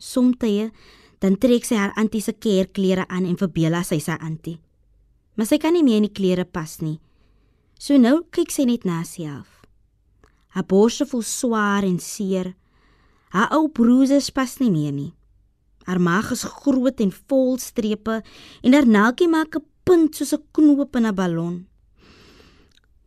Somtye 0.00 0.70
dan 1.20 1.36
trek 1.40 1.66
sy 1.68 1.76
haar 1.76 1.92
antie 2.00 2.22
se 2.24 2.32
kerklere 2.32 3.04
aan 3.08 3.26
en 3.28 3.38
verbeel 3.40 3.76
haar 3.76 3.84
sy 3.84 4.00
sy 4.00 4.16
antie. 4.16 4.58
Maar 5.40 5.48
sy 5.48 5.56
kan 5.56 5.72
nie 5.72 5.80
meer 5.80 6.02
in 6.02 6.04
die 6.04 6.12
klere 6.12 6.44
pas 6.44 6.74
nie. 6.84 6.98
So 7.80 7.96
nou 7.96 8.18
kyk 8.28 8.50
sy 8.52 8.66
net 8.68 8.82
na 8.84 8.98
haarself. 8.98 9.62
Haar 10.52 10.66
borste 10.68 11.06
voel 11.08 11.22
swaar 11.24 11.86
en 11.88 11.96
seer. 11.96 12.50
Haar 13.32 13.54
ou 13.56 13.70
broeses 13.72 14.28
pas 14.36 14.52
nie 14.60 14.68
meer 14.68 14.92
nie. 14.92 15.14
Haar 15.88 15.96
maag 15.96 16.34
is 16.36 16.44
groot 16.44 17.00
en 17.00 17.14
vol 17.32 17.56
strepe 17.56 18.18
en 18.60 18.76
haar 18.76 18.84
naaltjie 18.84 19.30
maak 19.32 19.56
'n 19.56 19.64
punt 19.88 20.12
soos 20.14 20.34
'n 20.36 20.44
knoop 20.52 20.96
in 20.96 21.06
'n 21.06 21.14
ballon. 21.14 21.66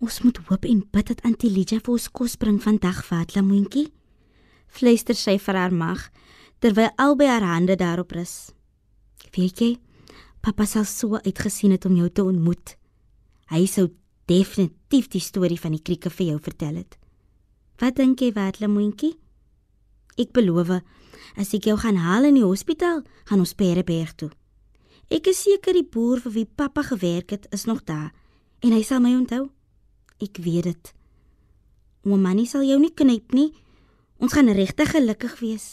Ons 0.01 0.23
moet 0.23 0.37
hoop 0.37 0.65
en 0.65 0.81
bid 0.91 1.07
dat 1.07 1.21
Auntie 1.21 1.51
Lydia 1.51 1.79
vir 1.79 1.93
ons 1.93 2.09
kos 2.09 2.35
bring 2.35 2.59
vandag, 2.59 3.05
Vatla 3.05 3.41
mondjie. 3.41 3.93
Fluister 4.67 5.15
sy 5.15 5.37
vir 5.37 5.55
haar 5.55 5.71
mag 5.71 6.09
terwyl 6.59 6.89
albei 6.97 7.27
haar 7.27 7.43
hande 7.43 7.75
daarop 7.75 8.11
rus. 8.11 8.51
Weet 9.37 9.59
jy, 9.59 9.77
pappa 10.43 10.65
sal 10.67 10.83
so 10.83 11.15
uitgesien 11.23 11.71
het 11.71 11.85
om 11.87 11.95
jou 11.95 12.09
te 12.11 12.23
ontmoet. 12.23 12.75
Hy 13.53 13.63
sou 13.69 13.87
definitief 14.27 15.07
die 15.13 15.23
storie 15.23 15.59
van 15.59 15.75
die 15.75 15.83
krieke 15.83 16.11
vir 16.11 16.33
jou 16.33 16.39
vertel 16.43 16.81
het. 16.81 16.97
Wat 17.79 17.95
dink 17.95 18.19
jy, 18.19 18.31
Vatla 18.35 18.67
mondjie? 18.67 19.13
Ek 20.19 20.33
beloof, 20.35 20.75
as 21.39 21.53
ek 21.55 21.69
jou 21.71 21.77
gaan 21.79 21.97
haal 22.03 22.27
in 22.27 22.37
die 22.37 22.45
hospitaal, 22.45 23.01
gaan 23.29 23.43
ons 23.43 23.55
Pereberg 23.57 24.11
toe. 24.19 24.29
Ek 25.13 25.27
is 25.31 25.41
seker 25.45 25.75
die 25.75 25.87
boer 25.87 26.21
vir 26.23 26.35
wie 26.35 26.45
pappa 26.45 26.83
gewerk 26.91 27.31
het, 27.35 27.47
is 27.55 27.65
nog 27.69 27.83
daar 27.87 28.11
en 28.63 28.71
hy 28.71 28.83
sal 28.83 29.01
my 29.03 29.13
onthou. 29.15 29.47
Ek 30.23 30.39
weet 30.43 30.69
dit. 30.69 30.93
Ouma 32.03 32.29
Manny 32.29 32.45
sal 32.47 32.63
jou 32.67 32.77
nie 32.79 32.91
knyp 32.91 33.35
nie. 33.35 33.49
Ons 34.23 34.35
gaan 34.35 34.51
regtig 34.55 34.91
gelukkig 34.91 35.35
wees. 35.39 35.67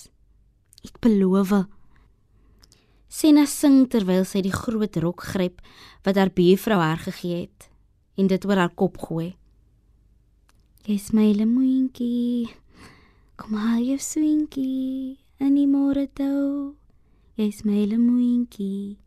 Ek 0.87 0.98
beloof. 1.02 1.66
Sena 3.11 3.42
sing 3.51 3.88
terwyl 3.90 4.23
sy 4.23 4.38
die 4.46 4.55
groot 4.55 4.94
rok 5.03 5.25
gryp 5.33 5.59
wat 6.07 6.14
haar 6.14 6.31
buurvrou 6.31 6.79
haar 6.79 7.01
gegee 7.03 7.42
het 7.49 7.66
en 8.14 8.29
dit 8.31 8.44
oor 8.46 8.61
haar 8.62 8.70
kop 8.70 9.01
gooi. 9.03 9.33
Jy 10.87 10.96
smile 11.03 11.46
moentjie. 11.49 12.53
Kom 13.35 13.57
haal 13.59 13.83
jou 13.83 13.99
swinkie 13.99 15.18
in 15.42 15.57
die 15.59 15.66
môre 15.66 16.07
toe. 16.14 16.77
Jy 17.40 17.49
smile 17.57 17.99
moentjie, 17.99 19.01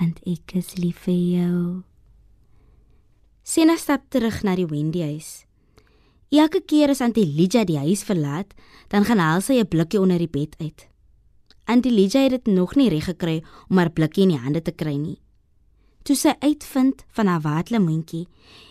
want 0.00 0.18
ek 0.26 0.56
is 0.58 0.74
lief 0.80 1.06
vir 1.06 1.22
jou. 1.38 1.62
Sena 3.46 3.78
stap 3.78 4.10
terug 4.10 4.42
na 4.42 4.56
die 4.58 4.66
Wendy 4.66 5.04
huis. 5.04 5.44
Elke 6.34 6.60
keer 6.60 6.90
as 6.90 7.00
Auntie 7.04 7.24
Lydia 7.24 7.62
die 7.68 7.78
huis 7.80 8.02
verlaat, 8.04 8.50
dan 8.90 9.06
gaan 9.06 9.22
haal 9.22 9.40
sy 9.40 9.60
'n 9.60 9.68
blikkie 9.68 10.00
onder 10.00 10.18
die 10.18 10.28
bed 10.28 10.56
uit. 10.58 10.88
Auntie 11.68 11.92
Lydia 11.92 12.22
het 12.24 12.30
dit 12.30 12.46
nog 12.46 12.74
nie 12.80 12.88
reg 12.88 13.04
gekry 13.04 13.42
om 13.68 13.76
haar 13.76 13.90
blikkie 13.92 14.24
in 14.24 14.32
die 14.32 14.40
hande 14.40 14.62
te 14.64 14.72
kry 14.72 14.94
nie. 14.96 15.18
Toe 16.08 16.16
sy 16.16 16.32
uitvind 16.40 17.02
van 17.12 17.28
haar 17.28 17.42
waatlemoentjie, 17.44 18.24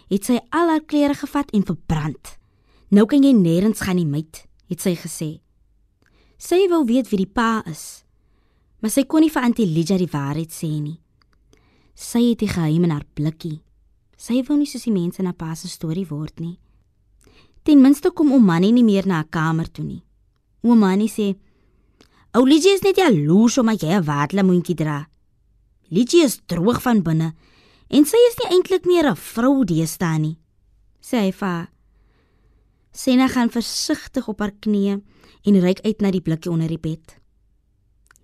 het 0.10 0.26
sy 0.26 0.40
al 0.50 0.72
haar 0.72 0.82
klere 0.82 1.14
gevat 1.14 1.54
en 1.54 1.66
verbrand. 1.68 2.34
Nou 2.90 3.06
kan 3.06 3.22
jy 3.22 3.36
nêrens 3.38 3.84
gaan 3.86 4.00
nie, 4.00 4.08
meid 4.10 4.48
het 4.68 4.82
sy 4.82 4.96
gesê. 4.98 5.30
Sy 6.42 6.66
wou 6.72 6.82
weet 6.90 7.12
wie 7.12 7.22
die 7.22 7.30
pa 7.30 7.62
is, 7.70 8.04
maar 8.82 8.94
sy 8.94 9.06
kon 9.06 9.22
nie 9.22 9.32
vir 9.34 9.46
Auntie 9.46 9.70
Lydia 9.70 9.98
die 10.02 10.10
waarheid 10.10 10.54
sê 10.54 10.70
nie. 10.82 10.98
Sy 11.94 12.32
het 12.32 12.42
die 12.42 12.50
geheim 12.50 12.90
in 12.90 12.94
haar 12.94 13.06
blikkie. 13.18 13.60
Sy 14.18 14.42
wou 14.48 14.58
nie 14.58 14.70
soos 14.70 14.90
die 14.90 14.94
mense 14.94 15.22
na 15.22 15.38
pa 15.38 15.54
se 15.54 15.70
storie 15.70 16.08
word 16.10 16.42
nie. 16.42 16.58
Ten 17.62 17.82
minste 17.82 18.10
kom 18.10 18.34
oom 18.34 18.46
Manny 18.46 18.74
nie 18.74 18.86
meer 18.86 19.06
na 19.06 19.22
haar 19.22 19.30
kamer 19.30 19.70
toe 19.70 19.86
nie. 19.86 20.02
Oom 20.66 20.82
Manny 20.82 21.10
sê: 21.12 21.36
"Ou 22.34 22.44
Lydia 22.46 22.74
is 22.74 22.82
net 22.82 22.98
jaloers 22.98 23.58
omdat 23.58 23.82
jy 23.82 23.92
'n 23.94 24.04
waatlemoentjie 24.04 24.76
dra. 24.76 25.08
Lydia 25.90 26.24
is 26.26 26.40
droog 26.46 26.82
van 26.82 27.04
binne 27.04 27.34
en 27.90 28.06
sy 28.06 28.18
is 28.30 28.38
nie 28.38 28.56
eintlik 28.56 28.86
meer 28.86 29.10
'n 29.10 29.16
vrou 29.16 29.64
deesdae 29.64 30.20
nie." 30.20 30.38
sê 31.08 31.24
hy 31.24 31.32
vir 31.32 31.48
haar. 31.48 31.70
Sena 32.92 33.28
gaan 33.32 33.54
versigtig 33.54 34.28
op 34.28 34.42
haar 34.42 34.52
knieë 34.66 35.00
en 35.48 35.62
reik 35.64 35.84
uit 35.86 36.02
na 36.02 36.12
die 36.12 36.24
blikkie 36.24 36.52
onder 36.52 36.72
die 36.72 36.82
bed. 36.82 37.16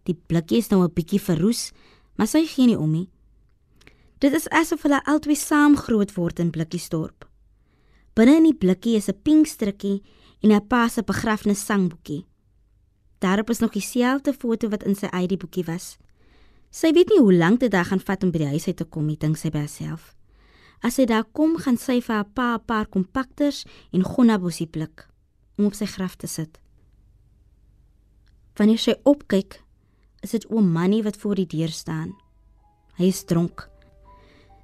Die 0.09 0.15
blikkie 0.15 0.59
is 0.59 0.69
nou 0.71 0.83
'n 0.83 0.93
bietjie 0.93 1.21
verroes, 1.21 1.71
maar 2.17 2.27
sy 2.27 2.45
gee 2.45 2.65
nie 2.65 2.77
om 2.77 2.91
nie. 2.91 3.09
Dit 4.19 4.33
is 4.33 4.49
asof 4.49 4.83
hulle 4.83 5.03
albei 5.05 5.35
saam 5.35 5.77
groot 5.77 6.13
word 6.15 6.39
in 6.39 6.51
Blikkiesdorp. 6.51 7.25
Binne 8.15 8.37
in 8.37 8.43
die 8.43 8.57
blikkie 8.57 8.95
is 8.95 9.09
'n 9.09 9.21
pink 9.23 9.47
strikkie 9.47 10.01
en 10.41 10.51
'n 10.51 10.67
pa 10.67 10.87
se 10.87 11.03
begrafnis 11.03 11.65
sangboekie. 11.65 12.25
Daarop 13.23 13.49
is 13.49 13.59
nog 13.59 13.71
dieselfde 13.71 14.33
foto 14.33 14.67
wat 14.69 14.83
in 14.83 14.97
sy 14.99 15.07
ID-boekie 15.07 15.63
was. 15.63 15.93
Sy 16.75 16.91
weet 16.91 17.13
nie 17.13 17.21
hoe 17.23 17.33
lank 17.33 17.61
dit 17.61 17.75
gaan 17.75 18.01
vat 18.03 18.23
om 18.25 18.31
by 18.33 18.41
die 18.41 18.51
huis 18.51 18.67
uit 18.67 18.75
te 18.81 18.85
kom 18.85 19.05
nie, 19.07 19.15
dink 19.15 19.37
sy 19.39 19.51
by 19.53 19.61
haarself. 19.63 20.09
As 20.83 20.97
hy 20.99 21.05
daar 21.07 21.23
kom, 21.31 21.55
gaan 21.55 21.77
sy 21.79 22.01
vir 22.03 22.15
haar 22.17 22.27
pa 22.35 22.55
'n 22.55 22.65
paar 22.67 22.87
kompakters 22.91 23.63
en 23.93 24.03
gonnabossie 24.03 24.67
pluk 24.67 25.07
om 25.57 25.65
op 25.65 25.73
sy 25.73 25.85
graf 25.85 26.15
te 26.15 26.27
sit. 26.27 26.59
Wanneer 28.57 28.77
sy 28.77 28.95
opkyk, 29.03 29.63
is 30.21 30.31
dit 30.31 30.45
oom 30.51 30.71
Manny 30.71 31.01
wat 31.03 31.17
voor 31.17 31.35
die 31.35 31.47
deur 31.47 31.71
staan. 31.71 32.15
Hy 32.97 33.05
is 33.05 33.23
dronk. 33.23 33.69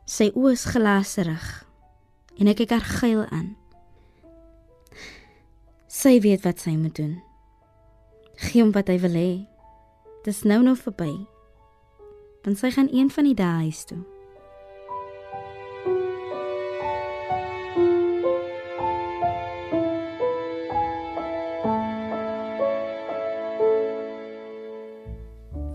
Sy 0.06 0.32
oë 0.36 0.52
is 0.52 0.66
glaserig 0.66 1.66
en 2.38 2.48
hy 2.48 2.54
kyk 2.54 2.70
haar 2.70 2.90
geil 3.00 3.26
aan. 3.26 3.56
Sy 5.88 6.20
weet 6.20 6.44
wat 6.44 6.60
sy 6.60 6.76
moet 6.76 6.96
doen. 6.96 7.29
Gee 8.40 8.64
hom 8.64 8.72
wat 8.72 8.88
hy 8.88 8.96
wil 9.04 9.18
hê. 9.20 9.32
Dis 10.24 10.46
nou 10.48 10.62
nog 10.64 10.80
verby. 10.80 11.12
Want 12.46 12.60
sy 12.60 12.72
gaan 12.72 12.88
een 12.92 13.12
van 13.12 13.28
die 13.28 13.36
dae 13.36 13.66
huis 13.68 13.84
toe. 13.90 14.00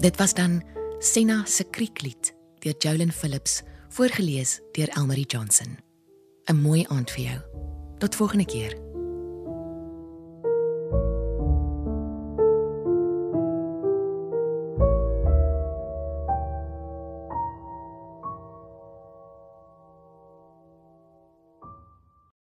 Dit 0.04 0.16
was 0.20 0.34
dan 0.34 0.62
Senna 0.98 1.44
se 1.44 1.64
krieklied 1.64 2.34
deur 2.64 2.74
Jolyn 2.78 3.12
Phillips, 3.12 3.62
voorgeles 3.88 4.60
deur 4.72 4.88
Elmarie 4.88 5.26
Johnson. 5.26 5.78
'n 6.48 6.60
Mooi 6.60 6.84
aand 6.88 7.10
vir 7.10 7.24
jou. 7.24 7.40
Tot 7.98 8.14
volgende 8.14 8.44
keer. 8.44 8.93